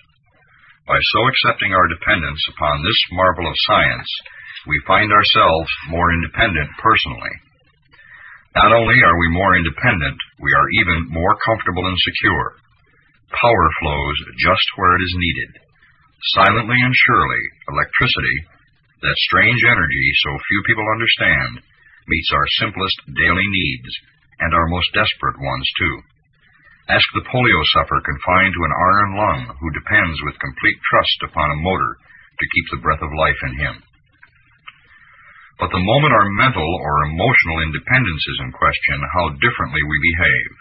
[0.89, 4.09] By so accepting our dependence upon this marvel of science,
[4.65, 7.35] we find ourselves more independent personally.
[8.57, 12.57] Not only are we more independent, we are even more comfortable and secure.
[13.29, 15.51] Power flows just where it is needed.
[16.33, 18.37] Silently and surely, electricity,
[19.05, 21.61] that strange energy so few people understand,
[22.09, 23.91] meets our simplest daily needs,
[24.41, 25.95] and our most desperate ones, too.
[26.89, 31.53] Ask the polio sufferer confined to an iron lung who depends with complete trust upon
[31.53, 33.75] a motor to keep the breath of life in him.
[35.61, 40.51] But the moment our mental or emotional independence is in question, how differently we behave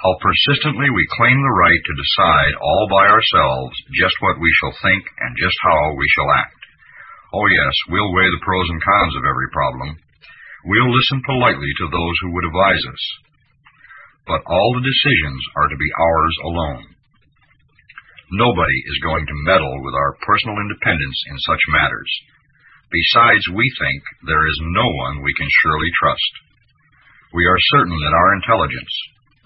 [0.00, 4.72] how persistently we claim the right to decide all by ourselves just what we shall
[4.80, 6.56] think and just how we shall act.
[7.36, 10.00] Oh, yes, we'll weigh the pros and cons of every problem.
[10.64, 13.04] We'll listen politely to those who would advise us.
[14.28, 16.84] But all the decisions are to be ours alone.
[18.30, 22.12] Nobody is going to meddle with our personal independence in such matters.
[22.92, 26.32] Besides, we think there is no one we can surely trust.
[27.32, 28.94] We are certain that our intelligence,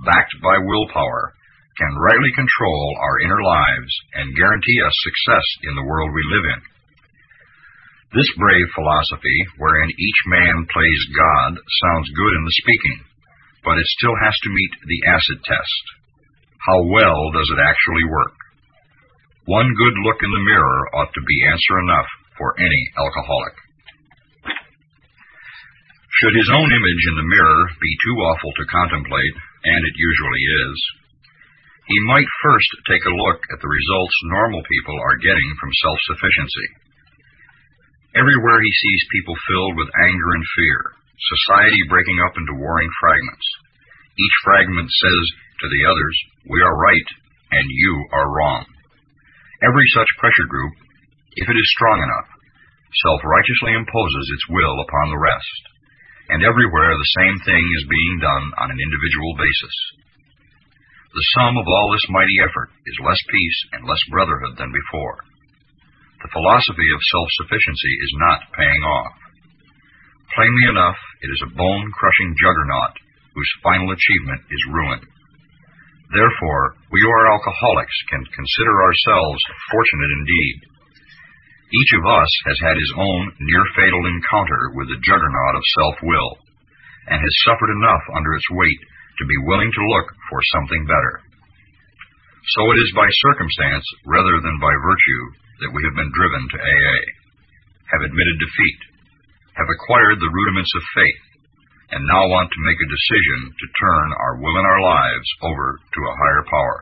[0.04, 1.32] backed by willpower,
[1.78, 6.46] can rightly control our inner lives and guarantee us success in the world we live
[6.56, 6.60] in.
[8.14, 12.98] This brave philosophy, wherein each man plays God, sounds good in the speaking,
[13.66, 15.84] but it still has to meet the acid test.
[16.62, 18.38] How well does it actually work?
[19.50, 22.08] One good look in the mirror ought to be answer enough
[22.38, 23.56] for any alcoholic.
[26.22, 29.36] Should his own image in the mirror be too awful to contemplate,
[29.66, 30.76] and it usually is,
[31.90, 36.83] he might first take a look at the results normal people are getting from self-sufficiency.
[38.14, 40.78] Everywhere he sees people filled with anger and fear,
[41.18, 43.48] society breaking up into warring fragments.
[44.14, 47.08] Each fragment says to the others, we are right
[47.58, 48.66] and you are wrong.
[49.62, 50.74] Every such pressure group,
[51.34, 52.28] if it is strong enough,
[53.02, 55.74] self-righteously imposes its will upon the rest
[56.28, 59.76] and everywhere the same thing is being done on an individual basis.
[61.12, 65.20] The sum of all this mighty effort is less peace and less brotherhood than before.
[66.24, 69.14] The philosophy of self-sufficiency is not paying off.
[70.32, 72.94] Plainly enough, it is a bone-crushing juggernaut
[73.36, 75.00] whose final achievement is ruin.
[76.10, 80.74] Therefore, we who are alcoholics can consider ourselves fortunate indeed
[81.74, 85.96] each of us has had his own near fatal encounter with the juggernaut of self
[86.06, 86.38] will,
[87.10, 88.80] and has suffered enough under its weight
[89.18, 91.14] to be willing to look for something better.
[92.54, 95.24] So it is by circumstance rather than by virtue
[95.62, 96.98] that we have been driven to AA,
[97.94, 98.80] have admitted defeat,
[99.54, 101.24] have acquired the rudiments of faith,
[101.94, 105.78] and now want to make a decision to turn our will and our lives over
[105.78, 106.78] to a higher power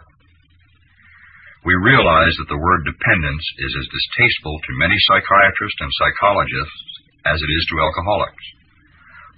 [1.62, 6.82] we realize that the word dependence is as distasteful to many psychiatrists and psychologists
[7.22, 8.46] as it is to alcoholics.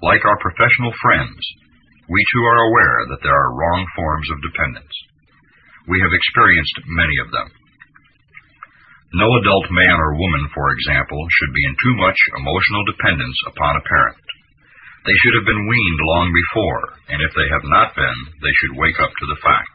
[0.01, 1.41] Like our professional friends,
[2.09, 4.95] we too are aware that there are wrong forms of dependence.
[5.85, 7.49] We have experienced many of them.
[9.15, 13.79] No adult man or woman, for example, should be in too much emotional dependence upon
[13.79, 14.19] a parent.
[15.07, 16.83] They should have been weaned long before,
[17.15, 19.71] and if they have not been, they should wake up to the fact.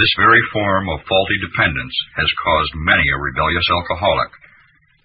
[0.00, 4.32] This very form of faulty dependence has caused many a rebellious alcoholic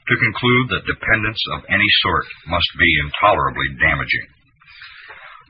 [0.07, 4.27] to conclude that dependence of any sort must be intolerably damaging.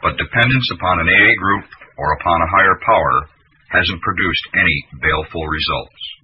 [0.01, 1.65] But dependence upon an AA group
[2.01, 3.29] or upon a higher power
[3.69, 6.20] hasn't produced any baleful results.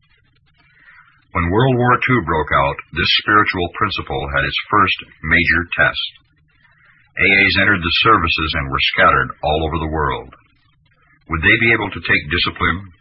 [1.36, 6.10] When World War II broke out, this spiritual principle had its first major test.
[7.18, 10.32] AAs entered the services and were scattered all over the world.
[11.28, 12.94] Would they be able to take discipline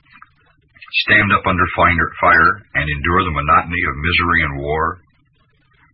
[1.05, 5.03] stand up under fire and endure the monotony of misery and war?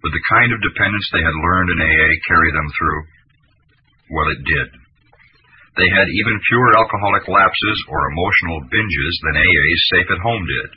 [0.03, 3.03] Would the kind of dependence they had learned in AA carry them through?
[4.12, 4.68] Well, it did.
[5.78, 10.70] They had even fewer alcoholic lapses or emotional binges than AA's safe at home did.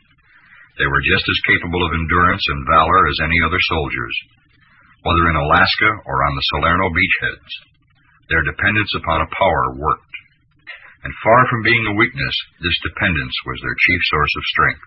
[0.78, 4.16] They were just as capable of endurance and valor as any other soldiers,
[5.04, 7.52] whether in Alaska or on the Salerno beachheads.
[8.28, 10.16] Their dependence upon a power worked
[11.06, 14.86] and far from being a weakness, this dependence was their chief source of strength.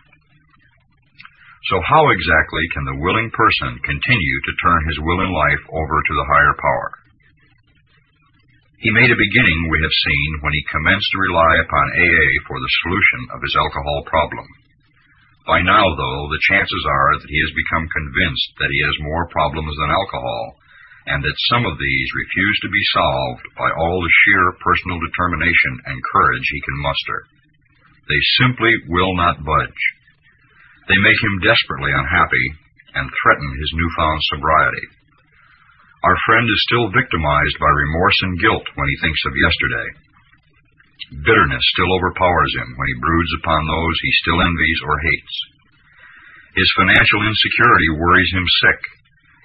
[1.70, 5.96] So how exactly can the willing person continue to turn his will in life over
[6.02, 6.90] to the higher power?
[8.82, 12.58] He made a beginning, we have seen, when he commenced to rely upon AA for
[12.58, 14.46] the solution of his alcohol problem.
[15.48, 19.32] By now, though, the chances are that he has become convinced that he has more
[19.32, 20.60] problems than alcohol
[21.08, 25.72] and that some of these refuse to be solved by all the sheer personal determination
[25.88, 27.18] and courage he can muster.
[28.12, 29.82] They simply will not budge.
[30.92, 32.46] They make him desperately unhappy
[33.00, 34.86] and threaten his newfound sobriety.
[36.04, 39.88] Our friend is still victimized by remorse and guilt when he thinks of yesterday.
[41.24, 45.36] Bitterness still overpowers him when he broods upon those he still envies or hates.
[46.58, 48.80] His financial insecurity worries him sick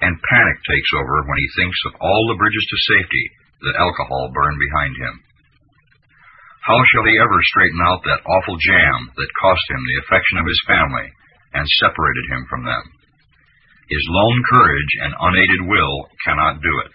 [0.01, 3.25] and panic takes over when he thinks of all the bridges to safety
[3.63, 5.15] that alcohol burned behind him.
[6.63, 10.47] How shall he ever straighten out that awful jam that cost him the affection of
[10.47, 11.07] his family
[11.53, 12.83] and separated him from them?
[13.87, 16.93] His lone courage and unaided will cannot do it.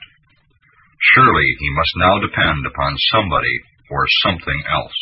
[1.15, 3.55] Surely he must now depend upon somebody
[3.91, 4.99] or something else.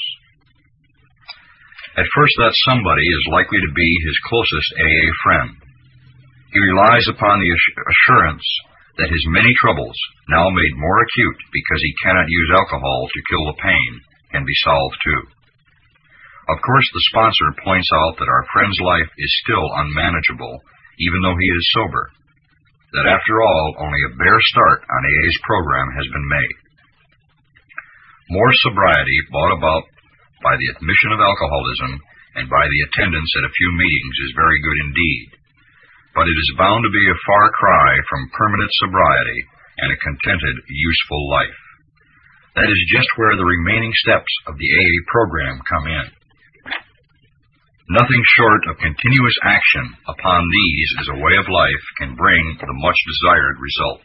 [1.97, 5.51] At first, that somebody is likely to be his closest AA friend.
[6.53, 8.47] He relies upon the assurance
[8.99, 9.97] that his many troubles,
[10.29, 13.91] now made more acute because he cannot use alcohol to kill the pain,
[14.33, 15.23] can be solved too.
[16.49, 20.63] Of course, the sponsor points out that our friend's life is still unmanageable,
[21.01, 22.09] even though he is sober.
[22.93, 26.57] That after all, only a bare start on AA's program has been made.
[28.31, 29.85] More sobriety brought about
[30.43, 32.01] by the admission of alcoholism
[32.37, 35.37] and by the attendance at a few meetings is very good indeed
[36.17, 39.41] but it is bound to be a far cry from permanent sobriety
[39.85, 41.61] and a contented, useful life.
[42.57, 46.07] That is just where the remaining steps of the AA program come in.
[47.93, 52.81] Nothing short of continuous action upon these as a way of life can bring the
[52.81, 54.03] much desired result.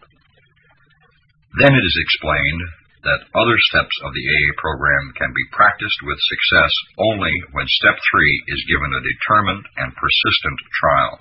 [1.64, 2.62] Then it is explained
[3.02, 7.98] that other steps of the AA program can be practiced with success only when step
[7.98, 11.16] three is given a determined and persistent trial.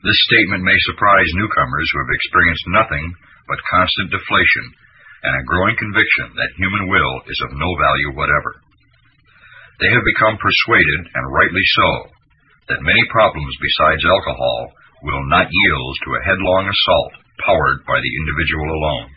[0.00, 3.06] This statement may surprise newcomers who have experienced nothing
[3.44, 4.66] but constant deflation
[5.28, 8.56] and a growing conviction that human will is of no value whatever.
[9.84, 11.88] They have become persuaded, and rightly so,
[12.72, 14.72] that many problems besides alcohol
[15.04, 17.12] will not yield to a headlong assault
[17.44, 19.08] powered by the individual alone.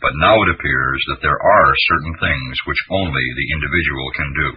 [0.00, 4.48] But now it appears that there are certain things which only the individual can do.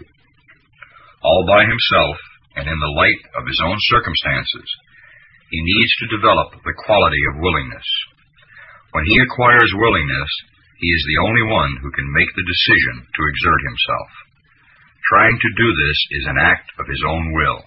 [1.24, 2.18] All by himself,
[2.56, 4.68] and in the light of his own circumstances,
[5.52, 7.88] he needs to develop the quality of willingness.
[8.96, 10.32] When he acquires willingness,
[10.80, 14.10] he is the only one who can make the decision to exert himself.
[15.12, 17.60] Trying to do this is an act of his own will.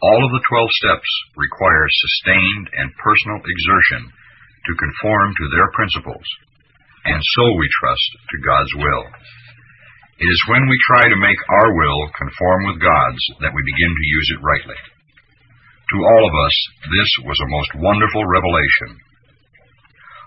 [0.00, 6.26] All of the twelve steps require sustained and personal exertion to conform to their principles,
[7.04, 9.04] and so we trust to God's will.
[10.22, 13.90] It is when we try to make our will conform with God's that we begin
[13.90, 14.78] to use it rightly.
[14.78, 16.56] To all of us,
[16.94, 19.02] this was a most wonderful revelation.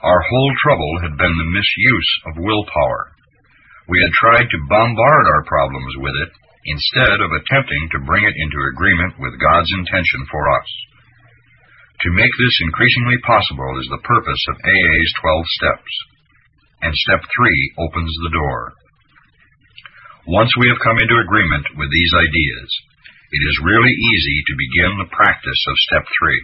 [0.04, 3.16] Our whole trouble had been the misuse of willpower.
[3.88, 6.32] We had tried to bombard our problems with it
[6.66, 10.70] instead of attempting to bring it into agreement with God's intention for us.
[12.04, 15.94] To make this increasingly possible is the purpose of AA's 12 steps,
[16.86, 18.78] and step 3 opens the door.
[20.30, 22.70] Once we have come into agreement with these ideas,
[23.30, 26.44] it is really easy to begin the practice of step three.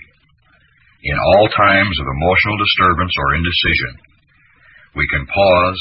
[1.10, 3.94] In all times of emotional disturbance or indecision,
[4.94, 5.80] we can pause,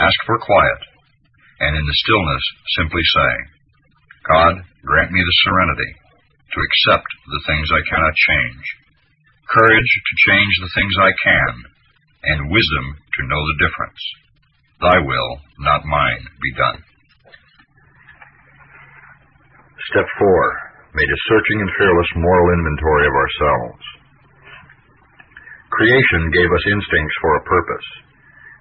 [0.00, 0.80] ask for quiet,
[1.60, 2.44] and in the stillness
[2.76, 3.32] simply say,
[4.28, 4.54] God,
[4.84, 5.92] grant me the serenity
[6.56, 8.64] to accept the things I cannot change,
[9.48, 11.52] courage to change the things I can,
[12.22, 14.02] and wisdom to know the difference.
[14.82, 15.30] Thy will,
[15.62, 16.78] not mine, be done.
[19.90, 20.94] Step 4.
[20.94, 23.82] Made a searching and fearless moral inventory of ourselves.
[25.72, 27.88] Creation gave us instincts for a purpose.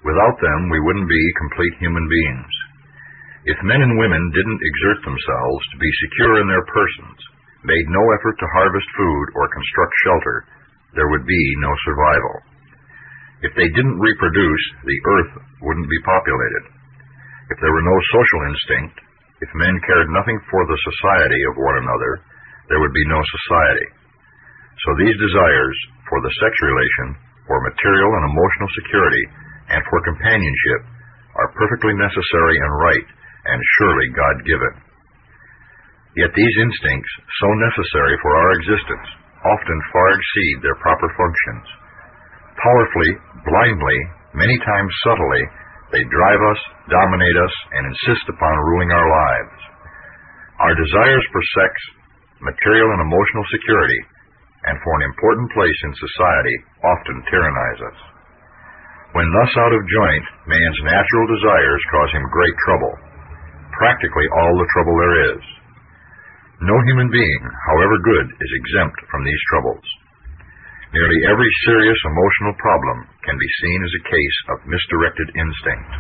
[0.01, 2.53] Without them, we wouldn't be complete human beings.
[3.45, 7.20] If men and women didn't exert themselves to be secure in their persons,
[7.66, 10.38] made no effort to harvest food or construct shelter,
[10.93, 12.50] there would be no survival.
[13.41, 15.31] If they didn't reproduce, the earth
[15.65, 16.63] wouldn't be populated.
[17.49, 18.95] If there were no social instinct,
[19.41, 22.21] if men cared nothing for the society of one another,
[22.69, 23.87] there would be no society.
[24.85, 27.07] So these desires for the sex relation,
[27.49, 29.25] for material and emotional security,
[29.73, 30.81] and for companionship
[31.41, 33.07] are perfectly necessary and right,
[33.49, 34.73] and surely God given.
[36.13, 37.11] Yet these instincts,
[37.41, 39.07] so necessary for our existence,
[39.41, 41.65] often far exceed their proper functions.
[42.62, 43.97] Powerfully, blindly,
[44.38, 45.43] many times subtly,
[45.91, 46.62] they drive us,
[46.93, 49.57] dominate us, and insist upon ruling our lives.
[50.62, 51.74] Our desires for sex,
[52.45, 54.01] material and emotional security,
[54.70, 56.55] and for an important place in society
[56.86, 57.99] often tyrannize us.
[59.18, 62.93] When thus out of joint, man's natural desires cause him great trouble,
[63.74, 65.43] practically all the trouble there is.
[66.62, 67.41] No human being,
[67.74, 69.86] however good, is exempt from these troubles.
[70.91, 75.91] Nearly every serious emotional problem can be seen as a case of misdirected instinct.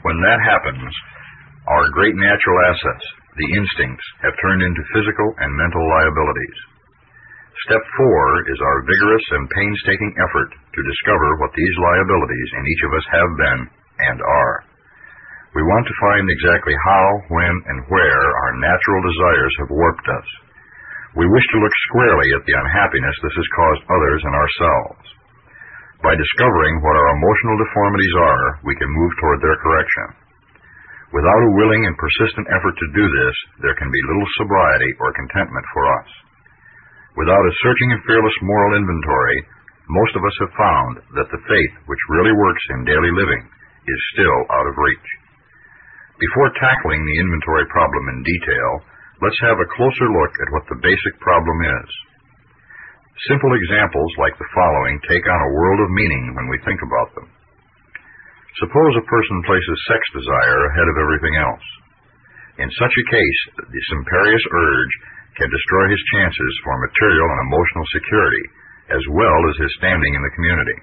[0.00, 0.88] When that happens,
[1.68, 3.04] our great natural assets,
[3.36, 6.58] the instincts, have turned into physical and mental liabilities.
[7.68, 12.84] Step four is our vigorous and painstaking effort to discover what these liabilities in each
[12.88, 13.60] of us have been
[14.08, 14.56] and are.
[15.52, 20.28] We want to find exactly how, when, and where our natural desires have warped us.
[21.16, 25.04] We wish to look squarely at the unhappiness this has caused others and ourselves.
[26.04, 30.08] By discovering what our emotional deformities are, we can move toward their correction.
[31.16, 35.16] Without a willing and persistent effort to do this, there can be little sobriety or
[35.16, 36.08] contentment for us.
[37.16, 39.38] Without a searching and fearless moral inventory,
[39.88, 43.40] most of us have found that the faith which really works in daily living
[43.88, 45.08] is still out of reach.
[46.20, 48.70] Before tackling the inventory problem in detail,
[49.24, 51.88] let's have a closer look at what the basic problem is.
[53.32, 57.10] Simple examples like the following take on a world of meaning when we think about
[57.16, 57.28] them.
[58.60, 61.66] Suppose a person places sex desire ahead of everything else.
[62.60, 64.94] In such a case, this imperious urge
[65.36, 68.44] can destroy his chances for material and emotional security,
[68.96, 70.78] as well as his standing in the community.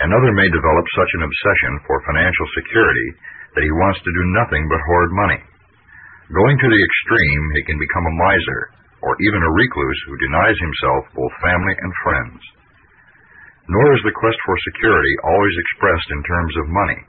[0.00, 3.08] Another may develop such an obsession for financial security
[3.52, 5.40] that he wants to do nothing but hoard money.
[6.30, 8.60] Going to the extreme, he can become a miser,
[9.02, 12.38] or even a recluse who denies himself both family and friends.
[13.66, 17.00] Nor is the quest for security always expressed in terms of money.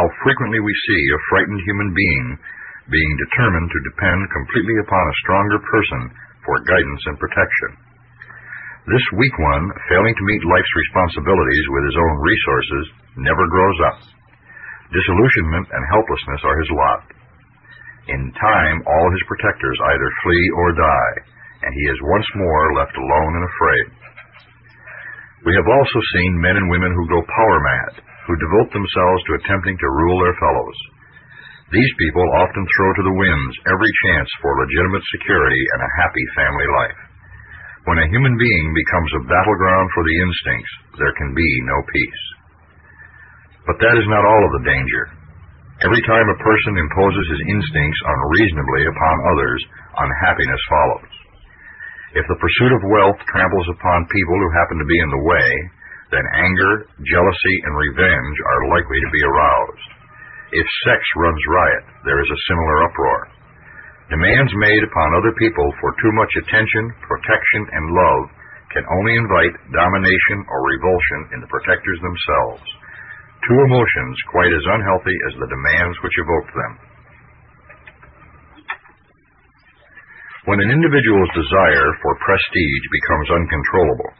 [0.00, 2.28] How frequently we see a frightened human being
[2.88, 6.02] being determined to depend completely upon a stronger person
[6.44, 7.70] for guidance and protection.
[8.88, 12.84] This weak one, failing to meet life's responsibilities with his own resources,
[13.16, 13.98] never grows up.
[14.92, 17.00] Disillusionment and helplessness are his lot.
[18.08, 21.14] In time, all his protectors either flee or die,
[21.64, 23.86] and he is once more left alone and afraid.
[25.48, 27.92] We have also seen men and women who go power mad,
[28.28, 30.78] who devote themselves to attempting to rule their fellows.
[31.72, 36.26] These people often throw to the winds every chance for legitimate security and a happy
[36.36, 37.00] family life.
[37.88, 42.24] When a human being becomes a battleground for the instincts, there can be no peace.
[43.64, 45.23] But that is not all of the danger.
[45.82, 49.60] Every time a person imposes his instincts unreasonably upon others,
[49.98, 51.12] unhappiness follows.
[52.14, 55.50] If the pursuit of wealth tramples upon people who happen to be in the way,
[56.14, 59.90] then anger, jealousy, and revenge are likely to be aroused.
[60.54, 63.20] If sex runs riot, there is a similar uproar.
[64.14, 68.24] Demands made upon other people for too much attention, protection, and love
[68.70, 72.62] can only invite domination or revulsion in the protectors themselves,
[73.44, 76.72] two emotions quite as unhealthy as the demands which evoke them.
[80.44, 84.12] When an individual's desire for prestige becomes uncontrollable,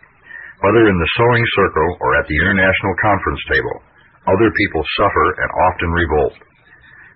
[0.64, 3.76] whether in the sewing circle or at the international conference table,
[4.24, 6.36] other people suffer and often revolt.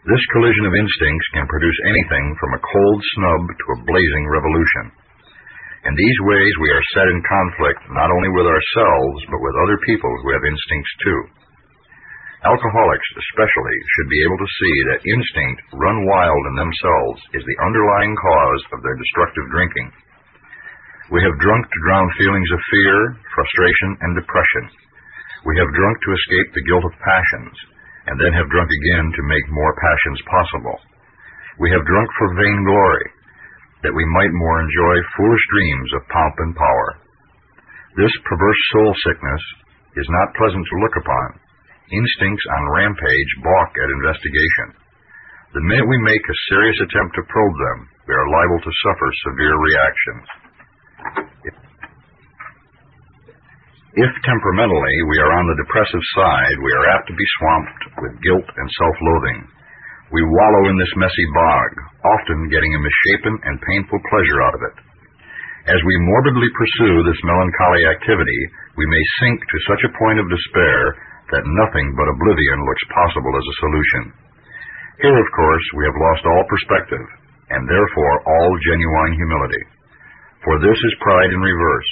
[0.05, 4.85] This collision of instincts can produce anything from a cold snub to a blazing revolution.
[5.89, 9.79] In these ways, we are set in conflict not only with ourselves, but with other
[9.89, 11.21] people who have instincts too.
[12.39, 17.61] Alcoholics, especially, should be able to see that instinct, run wild in themselves, is the
[17.67, 19.91] underlying cause of their destructive drinking.
[21.11, 22.99] We have drunk to drown feelings of fear,
[23.35, 24.65] frustration, and depression.
[25.51, 27.57] We have drunk to escape the guilt of passions,
[28.07, 30.79] and then have drunk again to make more passions possible.
[31.59, 33.07] We have drunk for vainglory,
[33.83, 36.89] that we might more enjoy foolish dreams of pomp and power.
[37.99, 39.43] This perverse soul sickness
[39.99, 41.48] is not pleasant to look upon.
[41.89, 44.69] Instincts on rampage balk at investigation.
[45.57, 49.09] The minute we make a serious attempt to probe them, we are liable to suffer
[49.25, 50.27] severe reactions.
[53.97, 58.21] If temperamentally we are on the depressive side, we are apt to be swamped with
[58.21, 59.49] guilt and self-loathing.
[60.13, 61.71] We wallow in this messy bog,
[62.05, 64.77] often getting a misshapen and painful pleasure out of it.
[65.73, 68.41] As we morbidly pursue this melancholy activity,
[68.77, 70.81] we may sink to such a point of despair
[71.33, 74.03] that nothing but oblivion looks possible as a solution.
[75.05, 77.07] Here, of course, we have lost all perspective,
[77.53, 79.65] and therefore all genuine humility
[80.49, 81.91] for this is pride in reverse.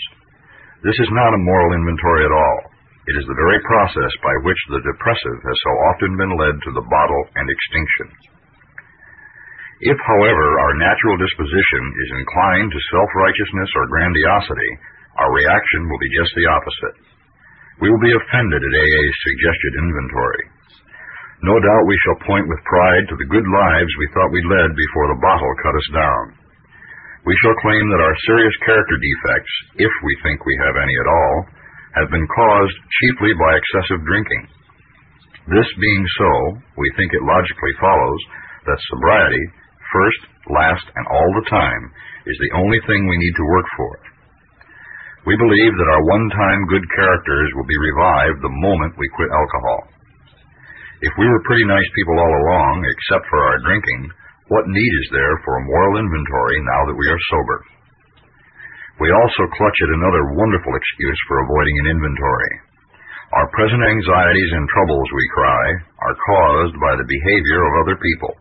[0.86, 2.58] This is not a moral inventory at all.
[3.04, 6.72] It is the very process by which the depressive has so often been led to
[6.74, 8.08] the bottle and extinction.
[9.92, 14.70] If, however, our natural disposition is inclined to self-righteousness or grandiosity,
[15.20, 16.96] our reaction will be just the opposite.
[17.80, 20.44] We will be offended at AA's suggested inventory.
[21.44, 24.72] No doubt we shall point with pride to the good lives we thought we led
[24.72, 26.46] before the bottle cut us down
[27.26, 31.10] we shall claim that our serious character defects, if we think we have any at
[31.10, 31.36] all,
[31.98, 34.46] have been caused chiefly by excessive drinking.
[35.50, 36.32] This being so,
[36.78, 38.20] we think it logically follows
[38.70, 39.42] that sobriety,
[39.90, 40.22] first,
[40.54, 41.90] last, and all the time,
[42.30, 43.92] is the only thing we need to work for.
[45.26, 49.90] We believe that our one-time good characters will be revived the moment we quit alcohol.
[51.02, 54.06] If we were pretty nice people all along, except for our drinking,
[54.54, 57.58] what need is there for a moral inventory now that we are sober?
[59.02, 62.52] We also clutch at another wonderful excuse for avoiding an inventory.
[63.34, 65.64] Our present anxieties and troubles, we cry,
[66.06, 68.32] are caused by the behavior of other people.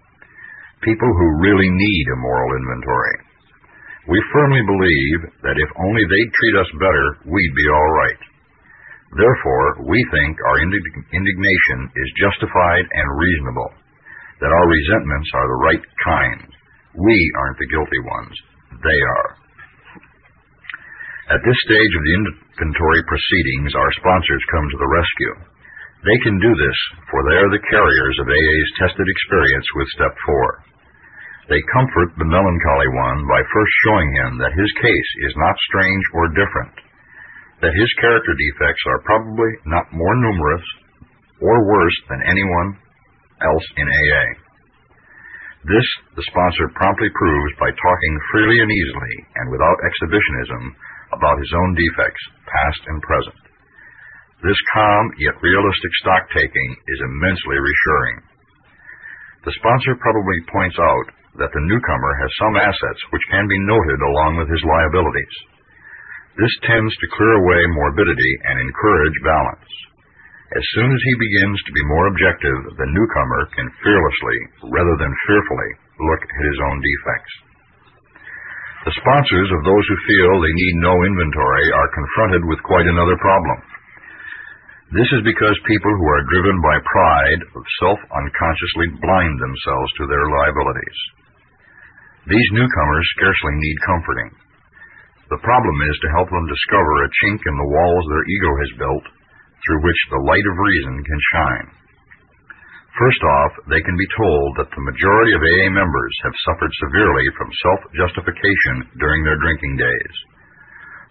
[0.85, 3.24] People who really need a moral inventory.
[4.05, 8.21] We firmly believe that if only they'd treat us better, we'd be all right.
[9.17, 13.71] Therefore, we think our indignation is justified and reasonable
[14.41, 16.41] that our resentments are the right kind.
[16.93, 18.35] We aren't the guilty ones.
[18.83, 19.29] They are.
[21.33, 25.35] At this stage of the inventory proceedings, our sponsors come to the rescue.
[26.05, 26.79] They can do this,
[27.09, 30.74] for they are the carriers of AA's tested experience with Step 4.
[31.45, 36.05] They comfort the melancholy one by first showing him that his case is not strange
[36.17, 36.73] or different,
[37.61, 40.65] that his character defects are probably not more numerous
[41.41, 42.81] or worse than anyone
[43.45, 44.25] else in AA.
[45.69, 45.87] This
[46.17, 50.73] the sponsor promptly proves by talking freely and easily and without exhibitionism
[51.13, 53.41] about his own defects, past and present.
[54.41, 58.17] This calm yet realistic stock taking is immensely reassuring.
[59.45, 61.07] The sponsor probably points out
[61.39, 65.35] that the newcomer has some assets which can be noted along with his liabilities.
[66.35, 69.71] This tends to clear away morbidity and encourage balance.
[70.55, 74.37] As soon as he begins to be more objective, the newcomer can fearlessly,
[74.71, 75.71] rather than fearfully,
[76.11, 77.33] look at his own defects.
[78.85, 83.17] The sponsors of those who feel they need no inventory are confronted with quite another
[83.17, 83.57] problem.
[84.93, 90.05] This is because people who are driven by pride of self unconsciously blind themselves to
[90.05, 90.99] their liabilities.
[92.25, 94.31] These newcomers scarcely need comforting.
[95.29, 98.81] The problem is to help them discover a chink in the walls their ego has
[98.81, 99.05] built
[99.61, 101.67] through which the light of reason can shine.
[102.97, 107.27] First off, they can be told that the majority of AA members have suffered severely
[107.35, 110.15] from self-justification during their drinking days.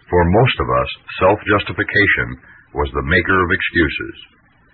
[0.09, 0.91] For most of us,
[1.21, 2.41] self-justification
[2.73, 4.17] was the maker of excuses.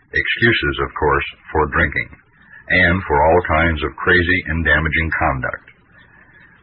[0.09, 2.11] Excuses, of course, for drinking,
[2.68, 5.70] and for all kinds of crazy and damaging conduct.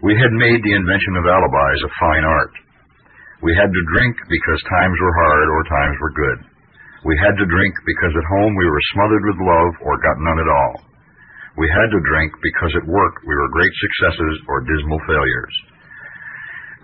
[0.05, 2.53] We had made the invention of alibis a fine art.
[3.41, 6.39] We had to drink because times were hard or times were good.
[7.05, 10.37] We had to drink because at home we were smothered with love or got none
[10.37, 10.73] at all.
[11.57, 15.55] We had to drink because at work we were great successes or dismal failures.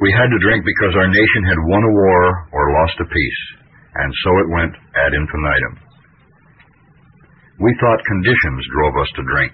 [0.02, 3.44] We had to drink because our nation had won a war or lost a peace,
[3.94, 5.74] and so it went ad infinitum.
[7.62, 9.54] We thought conditions drove us to drink,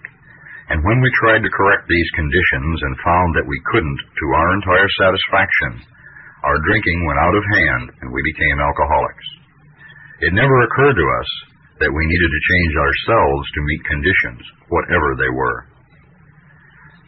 [0.70, 4.50] and when we tried to correct these conditions and found that we couldn't to our
[4.54, 5.82] entire satisfaction,
[6.46, 9.28] our drinking went out of hand and we became alcoholics.
[10.22, 11.30] It never occurred to us
[11.82, 15.66] that we needed to change ourselves to meet conditions, whatever they were.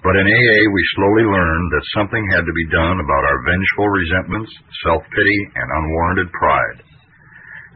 [0.01, 3.89] But in AA, we slowly learned that something had to be done about our vengeful
[3.93, 4.49] resentments,
[4.89, 6.82] self-pity, and unwarranted pride.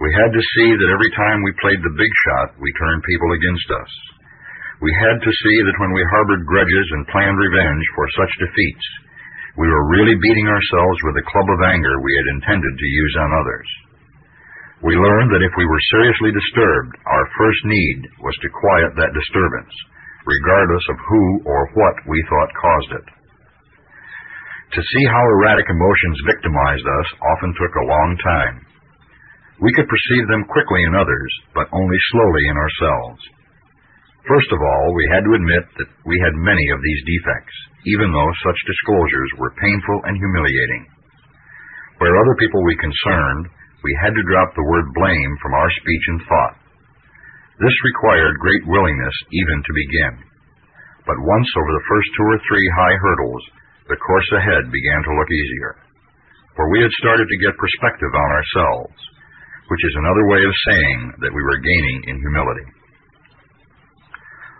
[0.02, 3.30] We had to see that every time we played the big shot, we turned people
[3.38, 3.92] against us.
[4.84, 8.88] We had to see that when we harbored grudges and planned revenge for such defeats,
[9.56, 13.16] we were really beating ourselves with a club of anger we had intended to use
[13.24, 13.70] on others.
[14.84, 19.16] We learned that if we were seriously disturbed, our first need was to quiet that
[19.16, 19.72] disturbance,
[20.28, 23.08] regardless of who or what we thought caused it.
[24.76, 28.58] To see how erratic emotions victimized us often took a long time.
[29.64, 33.22] We could perceive them quickly in others, but only slowly in ourselves.
[34.26, 37.56] First of all, we had to admit that we had many of these defects,
[37.86, 40.84] even though such disclosures were painful and humiliating.
[42.02, 43.54] Where other people we concerned,
[43.86, 46.58] we had to drop the word blame from our speech and thought.
[47.62, 50.14] This required great willingness even to begin.
[51.06, 53.44] But once over the first two or three high hurdles,
[53.94, 55.78] the course ahead began to look easier.
[56.58, 58.98] For we had started to get perspective on ourselves,
[59.70, 62.68] which is another way of saying that we were gaining in humility.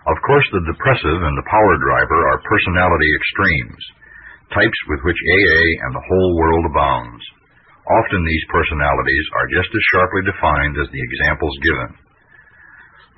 [0.06, 3.82] Of course, the depressive and the power driver are personality extremes,
[4.54, 7.22] types with which AA and the whole world abounds.
[7.86, 11.90] Often these personalities are just as sharply defined as the examples given.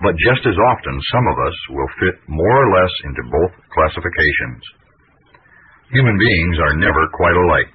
[0.00, 4.62] But just as often, some of us will fit more or less into both classifications.
[5.92, 7.74] Human beings are never quite alike,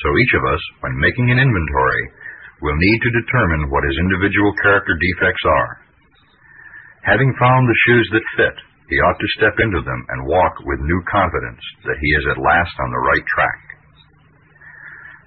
[0.00, 2.04] so each of us, when making an inventory,
[2.60, 5.85] will need to determine what his individual character defects are.
[7.06, 8.56] Having found the shoes that fit,
[8.90, 12.42] he ought to step into them and walk with new confidence that he is at
[12.42, 13.62] last on the right track.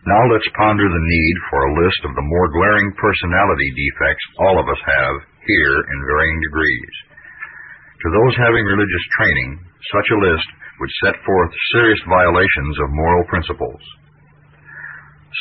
[0.03, 4.59] Now let's ponder the need for a list of the more glaring personality defects all
[4.59, 5.15] of us have
[5.47, 6.93] here in varying degrees.
[8.03, 9.59] To those having religious training,
[9.91, 10.47] such a list
[10.83, 13.83] would set forth serious violations of moral principles.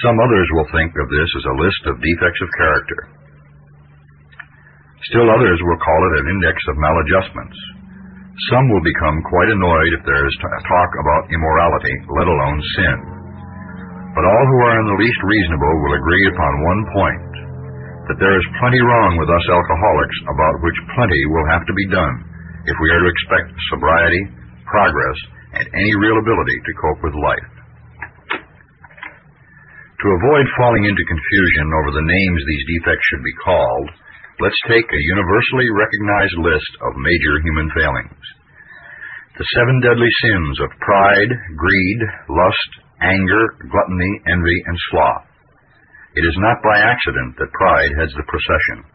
[0.07, 3.18] Some others will think of this as a list of defects of character.
[5.07, 7.59] Still others will call it an index of maladjustments.
[8.51, 12.99] Some will become quite annoyed if there is talk about immorality, let alone sin.
[14.19, 17.29] But all who are in the least reasonable will agree upon one point
[18.11, 21.87] that there is plenty wrong with us alcoholics about which plenty will have to be
[21.93, 22.15] done
[22.67, 24.23] if we are to expect sobriety,
[24.67, 25.19] progress,
[25.61, 27.51] and any real ability to cope with life.
[29.99, 33.89] To avoid falling into confusion over the names these defects should be called,
[34.39, 38.22] Let's take a universally recognized list of major human failings.
[39.34, 42.70] The seven deadly sins of pride, greed, lust,
[43.03, 45.26] anger, gluttony, envy, and sloth.
[46.14, 48.86] It is not by accident that pride heads the procession.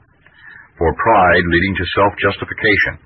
[0.80, 3.04] For pride leading to self-justification,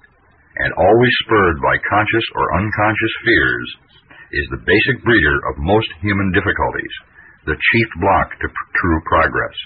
[0.62, 3.70] and always spurred by conscious or unconscious fears,
[4.30, 6.94] is the basic breeder of most human difficulties,
[7.50, 9.58] the chief block to pr- true progress.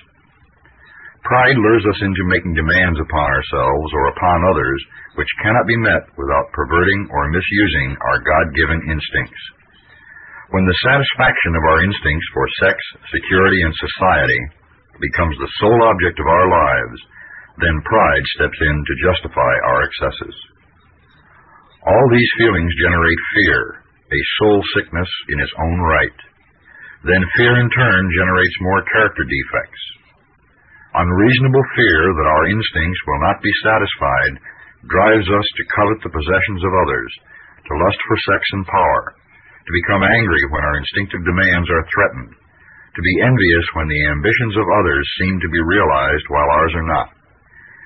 [1.22, 4.80] Pride lures us into making demands upon ourselves or upon others
[5.16, 9.44] which cannot be met without perverting or misusing our God-given instincts.
[10.50, 12.76] When the satisfaction of our instincts for sex,
[13.14, 14.42] security, and society
[15.00, 17.00] becomes the sole object of our lives,
[17.62, 20.38] then pride steps in to justify our excesses.
[21.86, 23.62] All these feelings generate fear,
[24.10, 26.20] a soul sickness in its own right.
[27.06, 29.84] Then fear in turn generates more character defects.
[30.92, 34.34] Unreasonable fear that our instincts will not be satisfied
[34.92, 37.12] drives us to covet the possessions of others,
[37.64, 42.36] to lust for sex and power, to become angry when our instinctive demands are threatened,
[42.92, 46.90] to be envious when the ambitions of others seem to be realized while ours are
[46.92, 47.10] not.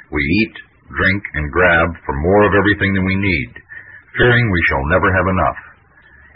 [0.10, 0.56] We eat,
[0.90, 3.52] drink, and grab for more of everything than we need,
[4.18, 5.60] fearing we shall never have enough.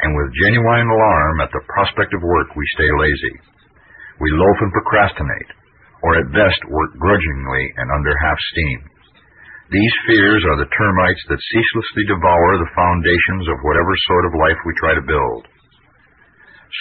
[0.06, 3.36] And with genuine alarm at the prospect of work, we stay lazy.
[4.22, 5.52] We loaf and procrastinate,
[6.02, 8.80] or at best work grudgingly and under half steam.
[9.70, 14.60] These fears are the termites that ceaselessly devour the foundations of whatever sort of life
[14.66, 15.46] we try to build.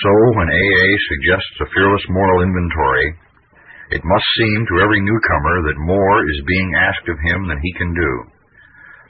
[0.04, 3.08] So, when AA suggests a fearless moral inventory,
[3.90, 7.72] it must seem to every newcomer that more is being asked of him than he
[7.76, 8.12] can do.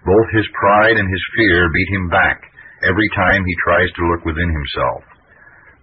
[0.07, 2.39] Both his pride and his fear beat him back
[2.87, 5.03] every time he tries to look within himself.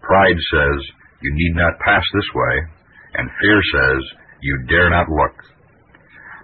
[0.01, 0.79] Pride says,
[1.23, 2.55] You need not pass this way,
[3.17, 4.01] and fear says,
[4.41, 5.35] You dare not look.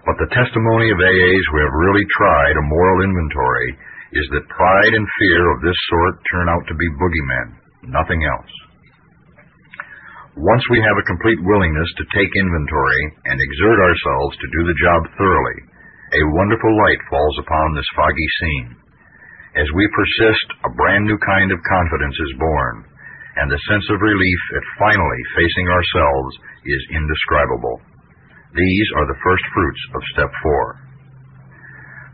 [0.02, 3.70] But the testimony of AAs who have really tried a moral inventory
[4.12, 7.48] is that pride and fear of this sort turn out to be boogeymen,
[7.88, 8.52] nothing else.
[10.36, 14.80] Once we have a complete willingness to take inventory and exert ourselves to do the
[14.80, 15.58] job thoroughly,
[16.12, 18.68] a wonderful light falls upon this foggy scene.
[19.60, 22.84] As we persist, a brand new kind of confidence is born,
[23.36, 26.32] and the sense of relief at finally facing ourselves
[26.64, 27.80] is indescribable.
[28.52, 30.66] These are the first fruits of step four.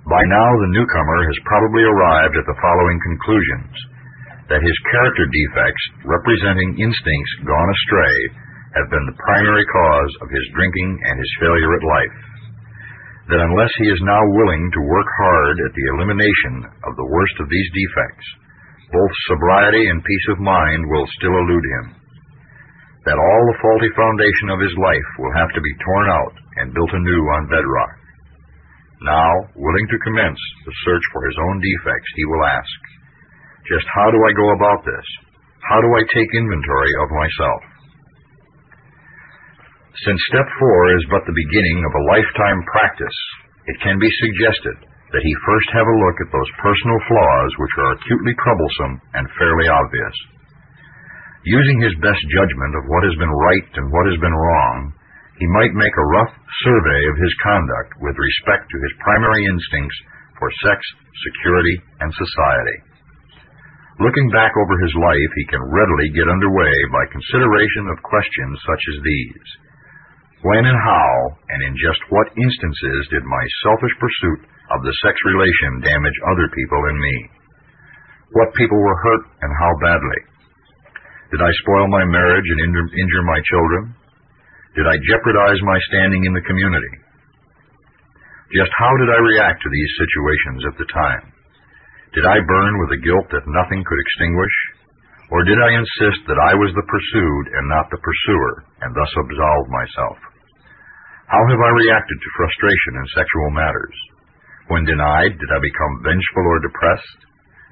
[0.09, 3.77] By now, the newcomer has probably arrived at the following conclusions
[4.49, 8.17] that his character defects, representing instincts gone astray,
[8.81, 12.19] have been the primary cause of his drinking and his failure at life.
[13.29, 16.55] That unless he is now willing to work hard at the elimination
[16.89, 18.27] of the worst of these defects,
[18.89, 21.98] both sobriety and peace of mind will still elude him.
[23.09, 26.77] That all the faulty foundation of his life will have to be torn out and
[26.77, 27.97] built anew on bedrock.
[29.01, 32.79] Now, willing to commence the search for his own defects, he will ask,
[33.65, 35.07] just how do I go about this?
[35.65, 37.61] How do I take inventory of myself?
[40.05, 43.19] Since step four is but the beginning of a lifetime practice,
[43.73, 47.75] it can be suggested that he first have a look at those personal flaws which
[47.81, 50.17] are acutely troublesome and fairly obvious.
[51.47, 54.93] Using his best judgment of what has been right and what has been wrong,
[55.39, 56.35] he might make a rough
[56.67, 59.99] survey of his conduct with respect to his primary instincts
[60.35, 60.83] for sex,
[61.31, 62.79] security, and society.
[64.03, 68.83] Looking back over his life, he can readily get underway by consideration of questions such
[68.95, 69.49] as these.
[70.43, 71.15] When and how,
[71.51, 76.47] and in just what instances did my selfish pursuit of the sex relation damage other
[76.55, 77.17] people and me?
[78.39, 80.28] What people were hurt and how badly?
[81.29, 83.93] Did I spoil my marriage and injure my children?
[84.77, 86.95] Did I jeopardize my standing in the community?
[88.57, 91.25] Just how did I react to these situations at the time?
[92.17, 94.57] Did I burn with a guilt that nothing could extinguish?
[95.29, 99.13] Or did I insist that I was the pursued and not the pursuer, and thus
[99.13, 100.17] absolve myself?
[101.29, 103.97] How have I reacted to frustration in sexual matters?
[104.73, 107.21] When denied, did I become vengeful or depressed?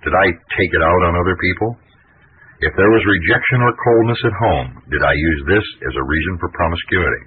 [0.05, 0.29] Did I
[0.61, 1.81] take it out on other people?
[2.57, 6.41] If there was rejection or coldness at home, did I use this as a reason
[6.41, 7.25] for promiscuity?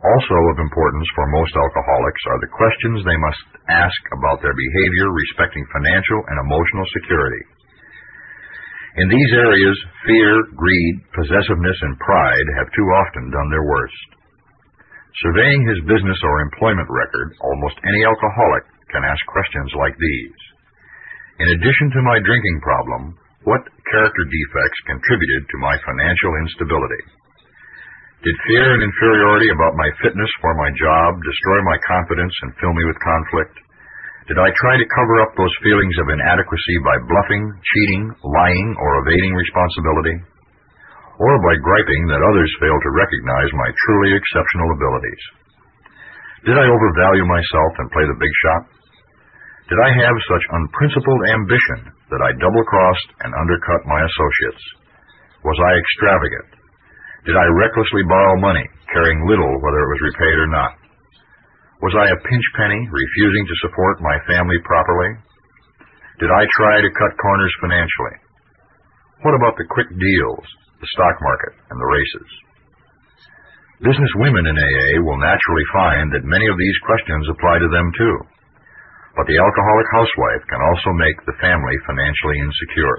[0.00, 5.12] Also of importance for most alcoholics are the questions they must ask about their behavior
[5.12, 7.44] respecting financial and emotional security.
[8.96, 9.76] In these areas,
[10.08, 14.08] fear, greed, possessiveness, and pride have too often done their worst.
[15.20, 20.40] Surveying his business or employment record, almost any alcoholic can ask questions like these.
[21.44, 27.02] In addition to my drinking problem, what character defects contributed to my financial instability?
[28.22, 32.70] Did fear and inferiority about my fitness for my job destroy my confidence and fill
[32.70, 33.54] me with conflict?
[34.30, 39.02] Did I try to cover up those feelings of inadequacy by bluffing, cheating, lying, or
[39.02, 40.22] evading responsibility?
[41.18, 45.22] Or by griping that others fail to recognize my truly exceptional abilities?
[46.46, 48.62] Did I overvalue myself and play the big shot?
[49.66, 54.64] Did I have such unprincipled ambition that I double-crossed and undercut my associates?
[55.42, 56.50] Was I extravagant?
[57.24, 60.76] Did I recklessly borrow money, caring little whether it was repaid or not?
[61.82, 65.18] Was I a pinch penny, refusing to support my family properly?
[66.22, 68.16] Did I try to cut corners financially?
[69.26, 70.46] What about the quick deals,
[70.78, 72.28] the stock market, and the races?
[73.82, 77.90] Business women in AA will naturally find that many of these questions apply to them
[77.98, 78.16] too.
[79.12, 82.96] But the alcoholic housewife can also make the family financially insecure.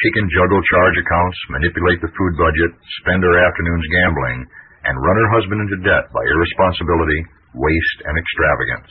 [0.00, 2.72] She can juggle charge accounts, manipulate the food budget,
[3.04, 4.40] spend her afternoons gambling,
[4.88, 7.20] and run her husband into debt by irresponsibility,
[7.54, 8.90] waste, and extravagance.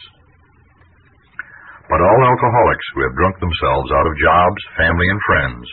[1.89, 5.65] But all alcoholics who have drunk themselves out of jobs, family, and friends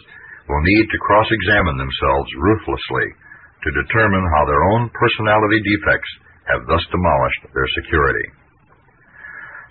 [0.49, 3.09] will need to cross-examine themselves ruthlessly
[3.63, 6.11] to determine how their own personality defects
[6.51, 8.27] have thus demolished their security.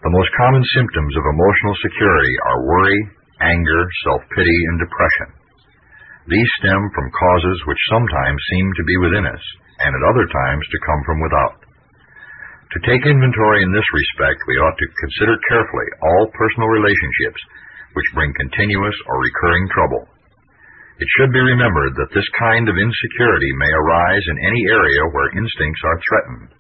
[0.06, 3.00] The most common symptoms of emotional security are worry,
[3.42, 5.30] anger, self-pity, and depression.
[6.30, 9.42] These stem from causes which sometimes seem to be within us,
[9.82, 11.58] and at other times to come from without.
[12.78, 17.42] To take inventory in this respect, we ought to consider carefully all personal relationships
[17.98, 20.04] which bring continuous or recurring trouble.
[21.00, 25.34] It should be remembered that this kind of insecurity may arise in any area where
[25.34, 26.57] instincts are threatened.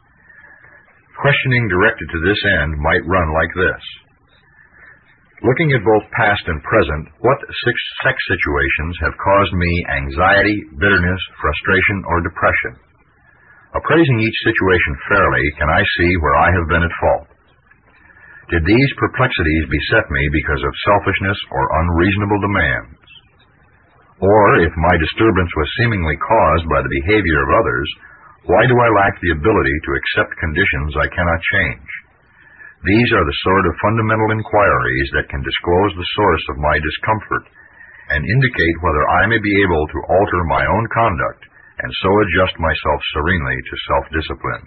[1.17, 3.83] Questioning directed to this end might run like this.
[5.41, 12.05] Looking at both past and present, what sex situations have caused me anxiety, bitterness, frustration,
[12.09, 12.73] or depression?
[13.73, 17.29] Appraising each situation fairly, can I see where I have been at fault?
[18.49, 22.97] Did these perplexities beset me because of selfishness or unreasonable demands?
[24.21, 27.89] Or, if my disturbance was seemingly caused by the behavior of others,
[28.47, 31.89] why do I lack the ability to accept conditions I cannot change?
[32.87, 37.43] These are the sort of fundamental inquiries that can disclose the source of my discomfort
[38.15, 41.43] and indicate whether I may be able to alter my own conduct
[41.83, 44.65] and so adjust myself serenely to self-discipline.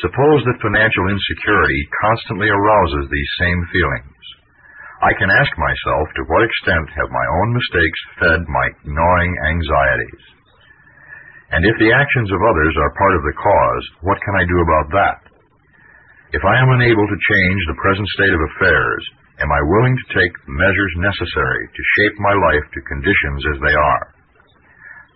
[0.00, 4.24] Suppose that financial insecurity constantly arouses these same feelings.
[5.04, 10.41] I can ask myself to what extent have my own mistakes fed my gnawing anxieties?
[11.52, 14.58] And if the actions of others are part of the cause, what can I do
[14.64, 15.18] about that?
[16.32, 19.02] If I am unable to change the present state of affairs,
[19.44, 23.76] am I willing to take measures necessary to shape my life to conditions as they
[23.76, 24.04] are?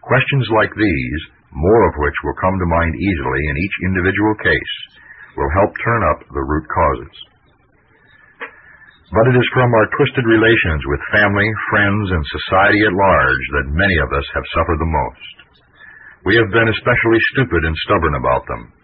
[0.04, 1.20] Questions like these,
[1.56, 4.74] more of which will come to mind easily in each individual case,
[5.40, 7.16] will help turn up the root causes.
[9.08, 13.72] But it is from our twisted relations with family, friends, and society at large that
[13.72, 15.45] many of us have suffered the most.
[16.26, 18.74] We have been especially stupid and stubborn about them.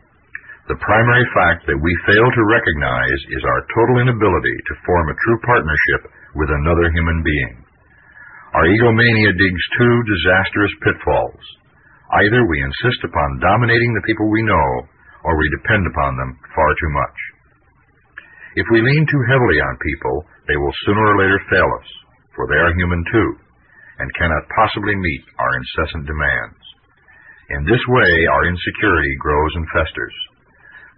[0.70, 5.18] The primary fact that we fail to recognize is our total inability to form a
[5.26, 6.02] true partnership
[6.38, 7.66] with another human being.
[8.54, 11.42] Our egomania digs two disastrous pitfalls.
[12.14, 14.86] Either we insist upon dominating the people we know,
[15.26, 17.18] or we depend upon them far too much.
[18.54, 20.16] If we lean too heavily on people,
[20.46, 21.90] they will sooner or later fail us,
[22.38, 23.30] for they are human too,
[23.98, 26.61] and cannot possibly meet our incessant demands.
[27.52, 30.16] In this way, our insecurity grows and festers.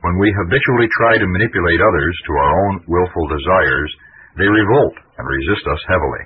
[0.07, 3.91] When we habitually try to manipulate others to our own willful desires,
[4.39, 6.25] they revolt and resist us heavily.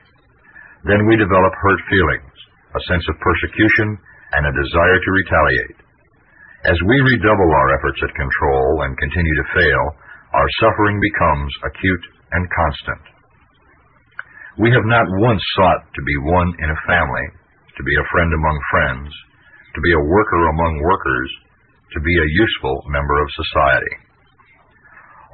[0.85, 2.35] Then we develop hurt feelings,
[2.77, 3.97] a sense of persecution,
[4.37, 5.79] and a desire to retaliate.
[6.69, 9.85] As we redouble our efforts at control and continue to fail,
[10.37, 12.05] our suffering becomes acute
[12.37, 13.05] and constant.
[14.61, 17.27] We have not once sought to be one in a family,
[17.79, 19.09] to be a friend among friends,
[19.79, 21.31] to be a worker among workers,
[21.95, 23.95] to be a useful member of society.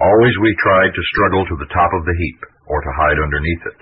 [0.05, 3.65] Always we tried to struggle to the top of the heap or to hide underneath
[3.73, 3.81] it.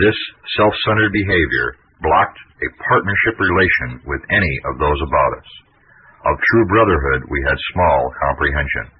[0.00, 0.16] This
[0.56, 5.50] self-centered behavior blocked a partnership relation with any of those about us.
[6.24, 8.96] Of true brotherhood we had small comprehension.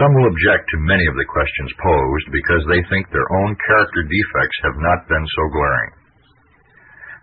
[0.00, 4.00] Some will object to many of the questions posed because they think their own character
[4.00, 5.92] defects have not been so glaring.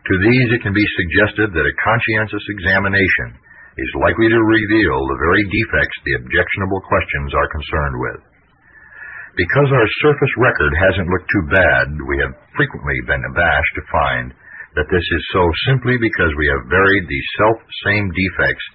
[0.02, 3.38] To these it can be suggested that a conscientious examination
[3.78, 8.22] is likely to reveal the very defects the objectionable questions are concerned with.
[9.38, 14.28] Because our surface record hasn't looked too bad, we have frequently been abashed to find
[14.76, 18.66] that this is so simply because we have buried these self-same defects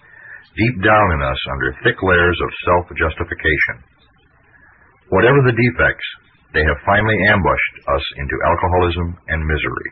[0.57, 3.77] deep down in us under thick layers of self-justification.
[5.13, 6.09] Whatever the defects,
[6.57, 9.91] they have finally ambushed us into alcoholism and misery.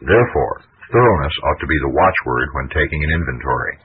[0.00, 3.78] Therefore, thoroughness ought to be the watchword when taking an inventory.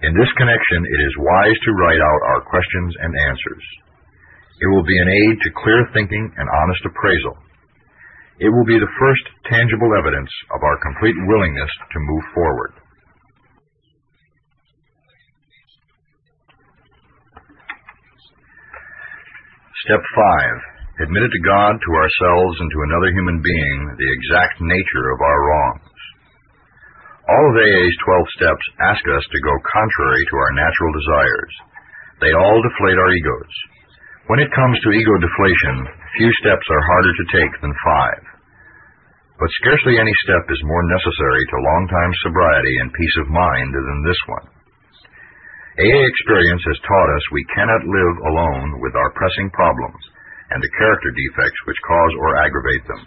[0.00, 3.64] In this connection, it is wise to write out our questions and answers.
[4.60, 7.36] It will be an aid to clear thinking and honest appraisal.
[8.38, 12.72] It will be the first tangible evidence of our complete willingness to move forward.
[19.84, 20.77] Step 5.
[20.98, 25.40] Admitted to God, to ourselves, and to another human being the exact nature of our
[25.46, 25.94] wrongs.
[27.22, 31.54] All of AA's 12 steps ask us to go contrary to our natural desires.
[32.18, 33.54] They all deflate our egos.
[34.26, 35.86] When it comes to ego deflation,
[36.18, 38.22] few steps are harder to take than five.
[39.38, 44.02] But scarcely any step is more necessary to long-time sobriety and peace of mind than
[44.02, 44.46] this one.
[45.78, 50.02] AA experience has taught us we cannot live alone with our pressing problems
[50.50, 53.02] and the character defects which cause or aggravate them.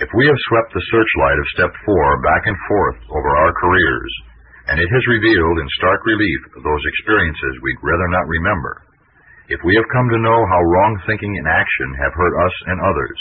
[0.00, 4.12] If we have swept the searchlight of step four back and forth over our careers,
[4.72, 8.80] and it has revealed in stark relief those experiences we'd rather not remember,
[9.50, 12.78] if we have come to know how wrong thinking and action have hurt us and
[12.80, 13.18] others,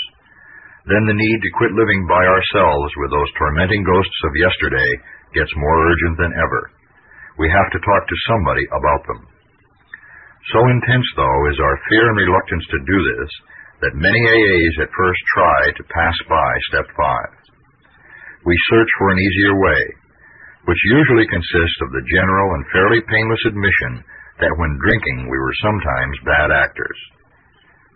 [0.88, 4.90] then the need to quit living by ourselves with those tormenting ghosts of yesterday
[5.34, 6.72] gets more urgent than ever
[7.40, 9.20] we have to talk to somebody about them.
[10.50, 13.32] So intense, though, is our fear and reluctance to do this
[13.86, 17.34] that many AAs at first try to pass by step five.
[18.44, 19.84] We search for an easier way,
[20.66, 24.04] which usually consists of the general and fairly painless admission
[24.42, 27.00] that when drinking we were sometimes bad actors.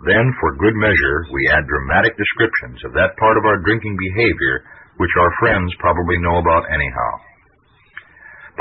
[0.06, 4.62] Then, for good measure, we add dramatic descriptions of that part of our drinking behavior
[5.02, 7.12] which our friends probably know about anyhow.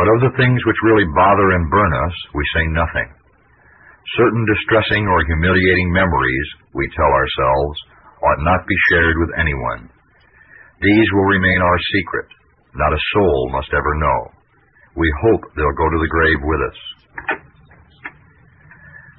[0.00, 3.21] But of the things which really bother and burn us, we say nothing.
[4.18, 7.76] Certain distressing or humiliating memories, we tell ourselves,
[8.22, 9.88] ought not be shared with anyone.
[10.82, 12.28] These will remain our secret.
[12.74, 14.20] Not a soul must ever know.
[14.96, 16.78] We hope they'll go to the grave with us.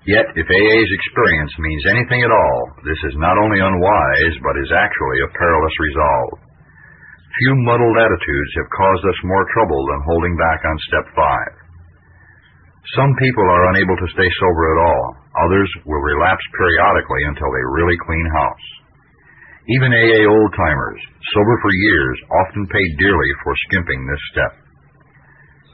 [0.03, 4.71] Yet, if AA's experience means anything at all, this is not only unwise, but is
[4.75, 6.43] actually a perilous resolve.
[7.39, 11.62] Few muddled attitudes have caused us more trouble than holding back on step five.
[12.91, 15.05] Some people are unable to stay sober at all.
[15.47, 18.67] Others will relapse periodically until they really clean house.
[19.71, 20.99] Even AA old timers,
[21.31, 24.53] sober for years, often pay dearly for skimping this step.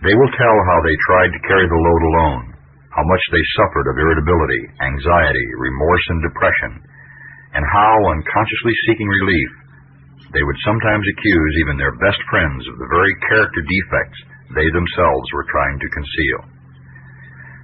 [0.06, 2.46] They will tell how they tried to carry the load alone,
[2.94, 6.74] how much they suffered of irritability, anxiety, remorse, and depression,
[7.58, 9.52] and how, unconsciously seeking relief,
[10.38, 14.20] they would sometimes accuse even their best friends of the very character defects
[14.54, 16.59] they themselves were trying to conceal.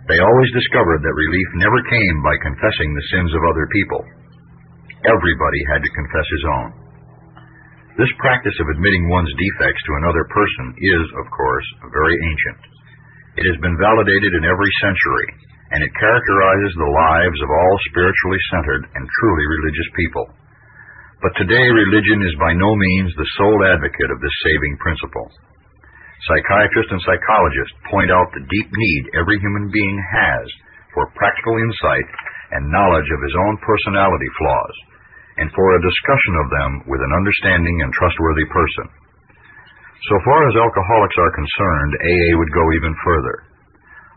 [0.05, 4.01] They always discovered that relief never came by confessing the sins of other people.
[5.01, 6.69] Everybody had to confess his own.
[7.97, 12.61] This practice of admitting one's defects to another person is, of course, very ancient.
[13.41, 15.27] It has been validated in every century,
[15.73, 20.25] and it characterizes the lives of all spiritually centered and truly religious people.
[21.25, 25.27] But today religion is by no means the sole advocate of this saving principle.
[26.23, 30.47] Psychiatrists and psychologists point out the deep need every human being has
[30.95, 32.07] for practical insight
[32.55, 34.75] and knowledge of his own personality flaws,
[35.43, 38.87] and for a discussion of them with an understanding and trustworthy person.
[40.07, 43.35] So far as alcoholics are concerned, AA would go even further.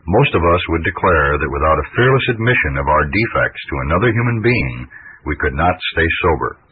[0.06, 4.14] Most of us would declare that without a fearless admission of our defects to another
[4.14, 4.86] human being,
[5.26, 6.62] we could not stay sober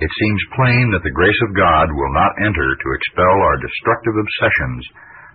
[0.00, 4.16] it seems plain that the grace of God will not enter to expel our destructive
[4.16, 4.82] obsessions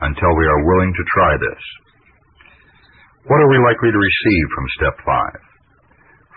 [0.01, 1.63] until we are willing to try this.
[3.29, 5.41] What are we likely to receive from step five?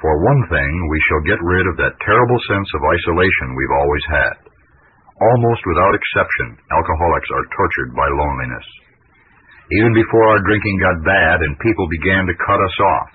[0.04, 4.06] For one thing, we shall get rid of that terrible sense of isolation we've always
[4.12, 4.36] had.
[5.18, 8.68] Almost without exception, alcoholics are tortured by loneliness.
[9.72, 13.10] Even before our drinking got bad and people began to cut us off,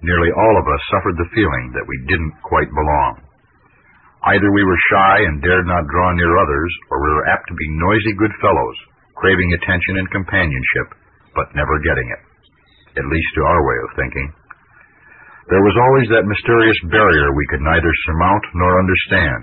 [0.00, 3.27] nearly all of us suffered the feeling that we didn't quite belong.
[4.26, 7.54] Either we were shy and dared not draw near others, or we were apt to
[7.54, 8.78] be noisy good fellows,
[9.14, 10.88] craving attention and companionship,
[11.38, 12.22] but never getting it,
[12.98, 14.28] at least to our way of thinking.
[15.48, 19.42] There was always that mysterious barrier we could neither surmount nor understand.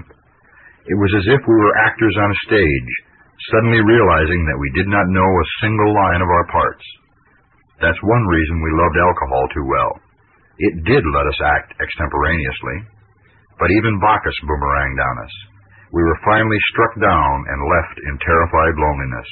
[0.85, 2.91] It was as if we were actors on a stage,
[3.49, 6.85] suddenly realizing that we did not know a single line of our parts.
[7.81, 9.91] That's one reason we loved alcohol too well.
[10.61, 12.77] It did let us act extemporaneously,
[13.59, 15.35] but even Bacchus boomeranged on us.
[15.95, 19.29] We were finally struck down and left in terrified loneliness.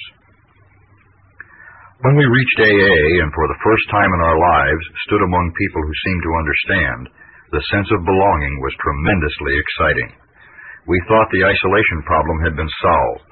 [2.03, 5.81] When we reached AA and for the first time in our lives stood among people
[5.83, 7.01] who seemed to understand,
[7.55, 10.11] the sense of belonging was tremendously exciting.
[10.83, 13.31] We thought the isolation problem had been solved.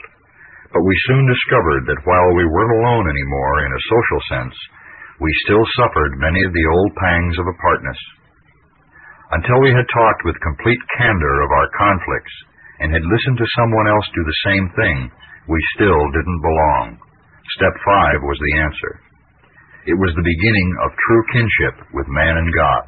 [0.72, 4.56] But we soon discovered that while we weren't alone anymore in a social sense,
[5.20, 8.00] we still suffered many of the old pangs of apartness.
[9.32, 12.36] Until we had talked with complete candor of our conflicts
[12.84, 14.98] and had listened to someone else do the same thing,
[15.48, 17.00] we still didn't belong.
[17.56, 18.94] Step five was the answer.
[19.88, 22.86] It was the beginning of true kinship with man and God.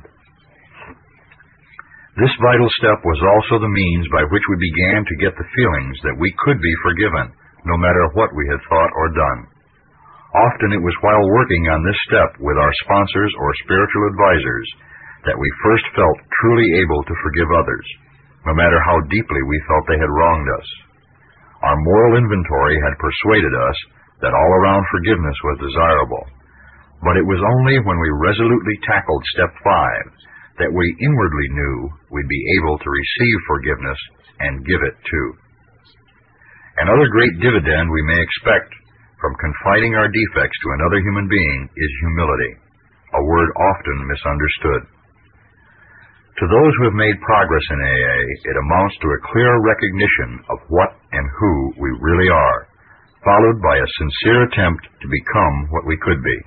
[2.19, 5.97] This vital step was also the means by which we began to get the feelings
[6.03, 7.33] that we could be forgiven,
[7.65, 9.41] no matter what we had thought or done.
[10.35, 14.67] Often it was while working on this step with our sponsors or spiritual advisors
[15.25, 17.87] that we first felt truly able to forgive others,
[18.43, 20.67] no matter how deeply we felt they had wronged us.
[21.63, 23.77] Our moral inventory had persuaded us
[24.19, 26.25] that all around forgiveness was desirable.
[27.03, 30.05] But it was only when we resolutely tackled step five
[30.59, 31.75] that we inwardly knew
[32.11, 33.99] we'd be able to receive forgiveness
[34.39, 35.27] and give it too.
[36.83, 38.71] Another great dividend we may expect
[39.19, 42.53] from confiding our defects to another human being is humility,
[43.15, 44.92] a word often misunderstood.
[46.33, 48.19] To those who have made progress in AA,
[48.49, 52.67] it amounts to a clear recognition of what and who we really are
[53.23, 56.39] followed by a sincere attempt to become what we could be.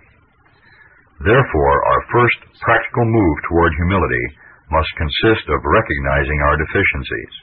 [1.25, 4.27] Therefore, our first practical move toward humility
[4.69, 7.35] must consist of recognizing our deficiencies.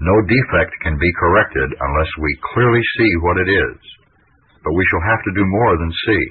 [0.00, 3.76] No defect can be corrected unless we clearly see what it is,
[4.64, 6.24] but we shall have to do more than see.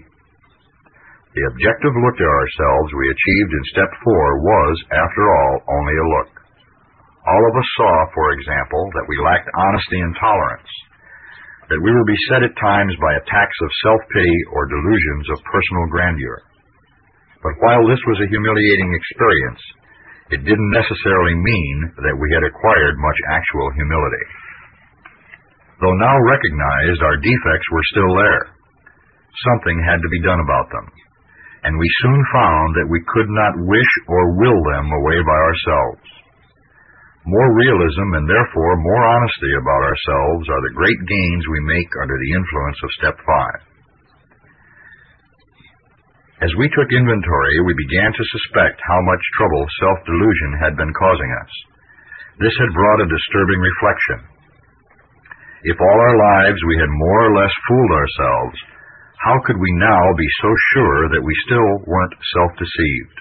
[1.37, 6.09] The objective look at ourselves we achieved in step four was, after all, only a
[6.17, 6.33] look.
[7.29, 10.73] All of us saw, for example, that we lacked honesty and tolerance,
[11.69, 16.41] that we were beset at times by attacks of self-pity or delusions of personal grandeur.
[17.45, 19.61] But while this was a humiliating experience,
[20.33, 24.25] it didn't necessarily mean that we had acquired much actual humility.
[25.85, 28.57] Though now recognized, our defects were still there.
[29.53, 30.89] Something had to be done about them,
[31.63, 36.05] and we soon found that we could not wish or will them away by ourselves.
[37.27, 42.15] More realism and therefore more honesty about ourselves are the great gains we make under
[42.15, 43.59] the influence of step five.
[46.39, 51.31] As we took inventory, we began to suspect how much trouble self-delusion had been causing
[51.41, 51.53] us.
[52.37, 54.19] This had brought a disturbing reflection.
[55.65, 58.57] If all our lives we had more or less fooled ourselves,
[59.17, 63.17] how could we now be so sure that we still weren't self-deceived?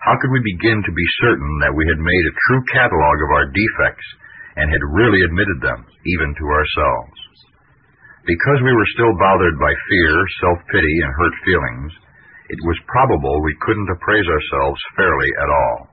[0.00, 3.30] How could we begin to be certain that we had made a true catalog of
[3.32, 4.08] our defects
[4.56, 7.18] and had really admitted them, even to ourselves?
[8.24, 11.92] Because we were still bothered by fear, self-pity, and hurt feelings,
[12.48, 15.92] it was probable we couldn't appraise ourselves fairly at all.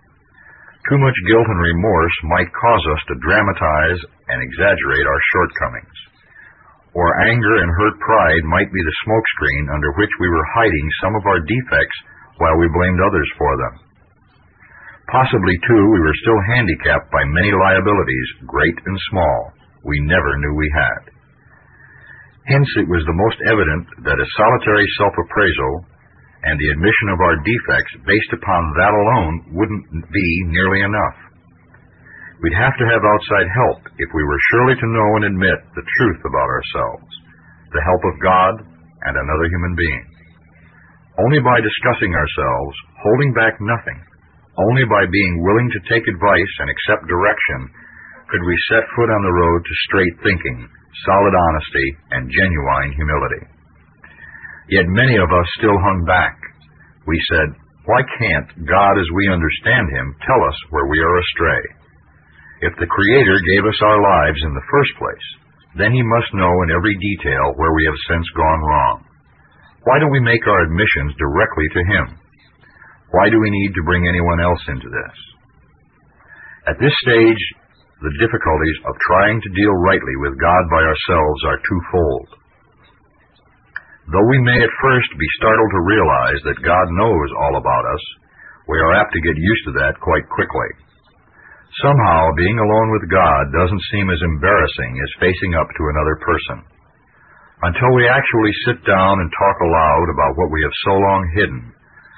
[0.88, 5.98] Too much guilt and remorse might cause us to dramatize and exaggerate our shortcomings.
[6.94, 11.16] Or anger and hurt pride might be the smokescreen under which we were hiding some
[11.16, 11.98] of our defects
[12.38, 13.76] while we blamed others for them.
[15.08, 19.52] Possibly, too, we were still handicapped by many liabilities, great and small,
[19.84, 21.02] we never knew we had.
[22.48, 25.74] Hence, it was the most evident that a solitary self-appraisal
[26.44, 31.31] and the admission of our defects based upon that alone wouldn't be nearly enough.
[32.42, 35.86] We'd have to have outside help if we were surely to know and admit the
[35.86, 37.10] truth about ourselves,
[37.70, 38.54] the help of God
[39.06, 40.06] and another human being.
[41.22, 44.02] Only by discussing ourselves, holding back nothing,
[44.58, 47.70] only by being willing to take advice and accept direction
[48.34, 50.66] could we set foot on the road to straight thinking,
[51.06, 53.44] solid honesty, and genuine humility.
[54.74, 56.42] Yet many of us still hung back.
[57.06, 57.54] We said,
[57.86, 61.81] Why can't God as we understand Him tell us where we are astray?
[62.62, 65.28] If the Creator gave us our lives in the first place,
[65.82, 68.98] then He must know in every detail where we have since gone wrong.
[69.90, 72.06] Why don't we make our admissions directly to Him?
[73.18, 75.18] Why do we need to bring anyone else into this?
[76.70, 77.44] At this stage,
[78.06, 82.30] the difficulties of trying to deal rightly with God by ourselves are twofold.
[84.14, 88.04] Though we may at first be startled to realize that God knows all about us,
[88.70, 90.91] we are apt to get used to that quite quickly.
[91.80, 96.68] Somehow, being alone with God doesn't seem as embarrassing as facing up to another person.
[97.64, 101.72] Until we actually sit down and talk aloud about what we have so long hidden,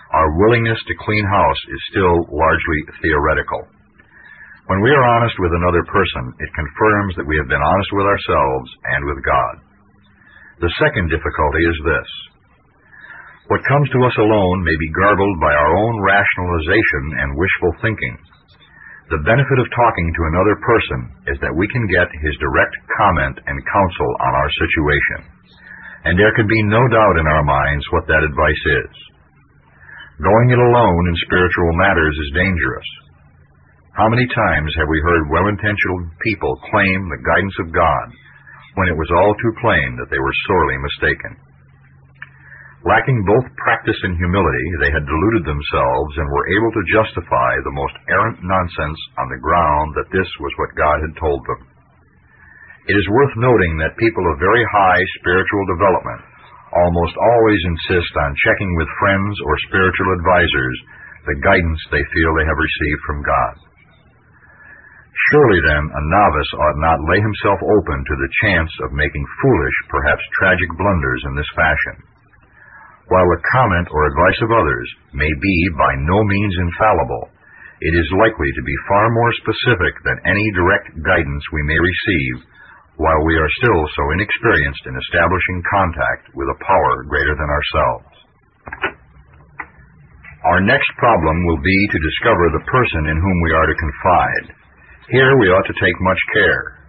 [0.09, 3.61] our willingness to clean house is still largely theoretical.
[4.73, 8.07] When we are honest with another person, it confirms that we have been honest with
[8.09, 9.53] ourselves and with God.
[10.65, 12.09] The second difficulty is this.
[13.51, 18.15] What comes to us alone may be garbled by our own rationalization and wishful thinking.
[19.11, 23.35] The benefit of talking to another person is that we can get his direct comment
[23.43, 25.19] and counsel on our situation.
[26.07, 28.93] And there can be no doubt in our minds what that advice is.
[30.23, 32.89] Going it alone in spiritual matters is dangerous.
[33.91, 38.07] How many times have we heard well-intentioned people claim the guidance of God
[38.79, 41.42] when it was all too plain that they were sorely mistaken?
[42.83, 47.77] Lacking both practice and humility, they had deluded themselves and were able to justify the
[47.79, 51.63] most errant nonsense on the ground that this was what God had told them.
[52.91, 56.27] It is worth noting that people of very high spiritual development
[56.75, 60.77] almost always insist on checking with friends or spiritual advisers
[61.23, 63.53] the guidance they feel they have received from God.
[65.31, 69.77] Surely then a novice ought not lay himself open to the chance of making foolish,
[69.87, 72.11] perhaps tragic blunders in this fashion.
[73.13, 77.29] While the comment or advice of others may be by no means infallible,
[77.85, 82.49] it is likely to be far more specific than any direct guidance we may receive
[82.97, 88.13] while we are still so inexperienced in establishing contact with a power greater than ourselves.
[90.49, 94.45] Our next problem will be to discover the person in whom we are to confide.
[95.13, 96.81] Here we ought to take much care,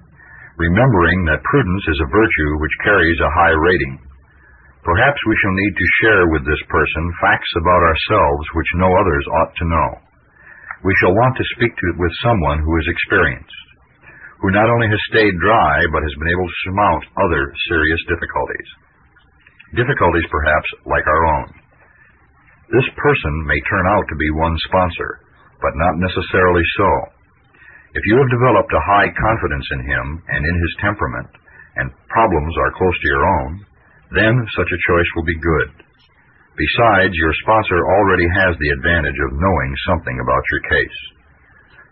[0.57, 4.01] remembering that prudence is a virtue which carries a high rating.
[4.85, 9.25] Perhaps we shall need to share with this person facts about ourselves which no others
[9.41, 9.89] ought to know.
[10.85, 13.65] We shall want to speak to, with someone who is experienced,
[14.45, 18.69] who not only has stayed dry, but has been able to surmount other serious difficulties.
[19.73, 21.49] Difficulties, perhaps, like our own.
[22.69, 25.25] This person may turn out to be one's sponsor,
[25.65, 26.91] but not necessarily so.
[27.97, 31.31] If you have developed a high confidence in him and in his temperament,
[31.81, 33.65] and problems are close to your own,
[34.13, 35.69] then such a choice will be good.
[36.55, 41.01] Besides, your sponsor already has the advantage of knowing something about your case.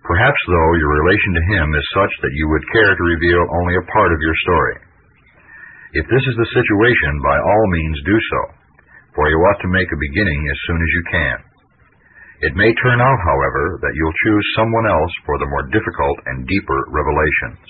[0.03, 3.75] Perhaps, though, your relation to him is such that you would care to reveal only
[3.79, 4.77] a part of your story.
[5.95, 8.41] If this is the situation, by all means do so,
[9.15, 11.39] for you ought to make a beginning as soon as you can.
[12.43, 16.49] It may turn out, however, that you'll choose someone else for the more difficult and
[16.49, 17.63] deeper revelations.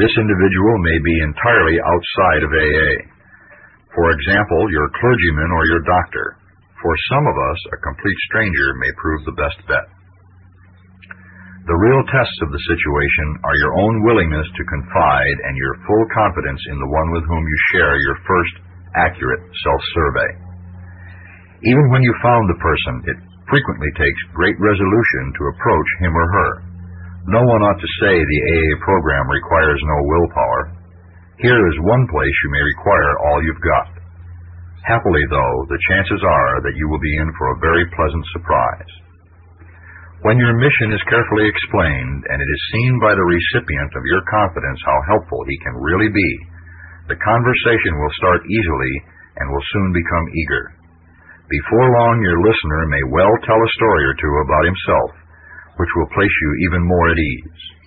[0.00, 3.11] This individual may be entirely outside of AA.
[3.92, 6.40] For example, your clergyman or your doctor.
[6.80, 9.86] For some of us, a complete stranger may prove the best bet.
[11.62, 16.04] The real tests of the situation are your own willingness to confide and your full
[16.10, 18.54] confidence in the one with whom you share your first
[18.98, 20.30] accurate self-survey.
[21.62, 26.26] Even when you found the person, it frequently takes great resolution to approach him or
[26.26, 26.50] her.
[27.30, 30.81] No one ought to say the AA program requires no willpower.
[31.42, 33.90] Here is one place you may require all you've got.
[34.86, 38.92] Happily, though, the chances are that you will be in for a very pleasant surprise.
[40.22, 44.22] When your mission is carefully explained and it is seen by the recipient of your
[44.30, 46.30] confidence how helpful he can really be,
[47.10, 48.94] the conversation will start easily
[49.42, 50.78] and will soon become eager.
[51.50, 55.10] Before long, your listener may well tell a story or two about himself,
[55.74, 57.81] which will place you even more at ease.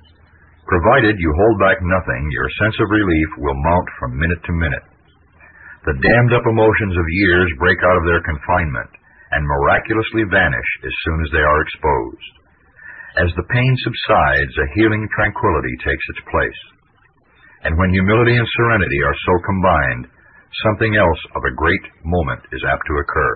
[0.66, 4.88] Provided you hold back nothing, your sense of relief will mount from minute to minute.
[5.86, 8.90] The dammed up emotions of years break out of their confinement
[9.30, 12.34] and miraculously vanish as soon as they are exposed.
[13.22, 16.62] As the pain subsides, a healing tranquility takes its place.
[17.70, 20.10] And when humility and serenity are so combined,
[20.66, 23.34] something else of a great moment is apt to occur.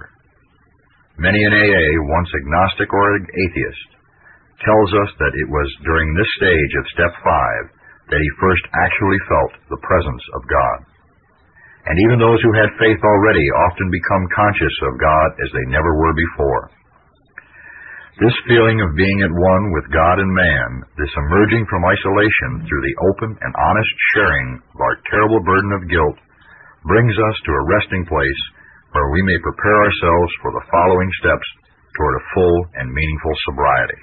[1.22, 3.89] Many an AA, once agnostic or atheist,
[4.64, 7.64] tells us that it was during this stage of step five
[8.10, 10.78] that he first actually felt the presence of God.
[11.88, 15.96] And even those who had faith already often become conscious of God as they never
[15.96, 16.64] were before.
[18.20, 22.84] This feeling of being at one with God and man, this emerging from isolation through
[22.84, 26.20] the open and honest sharing of our terrible burden of guilt,
[26.84, 28.42] brings us to a resting place
[28.92, 31.48] where we may prepare ourselves for the following steps
[31.96, 34.02] toward a full and meaningful sobriety.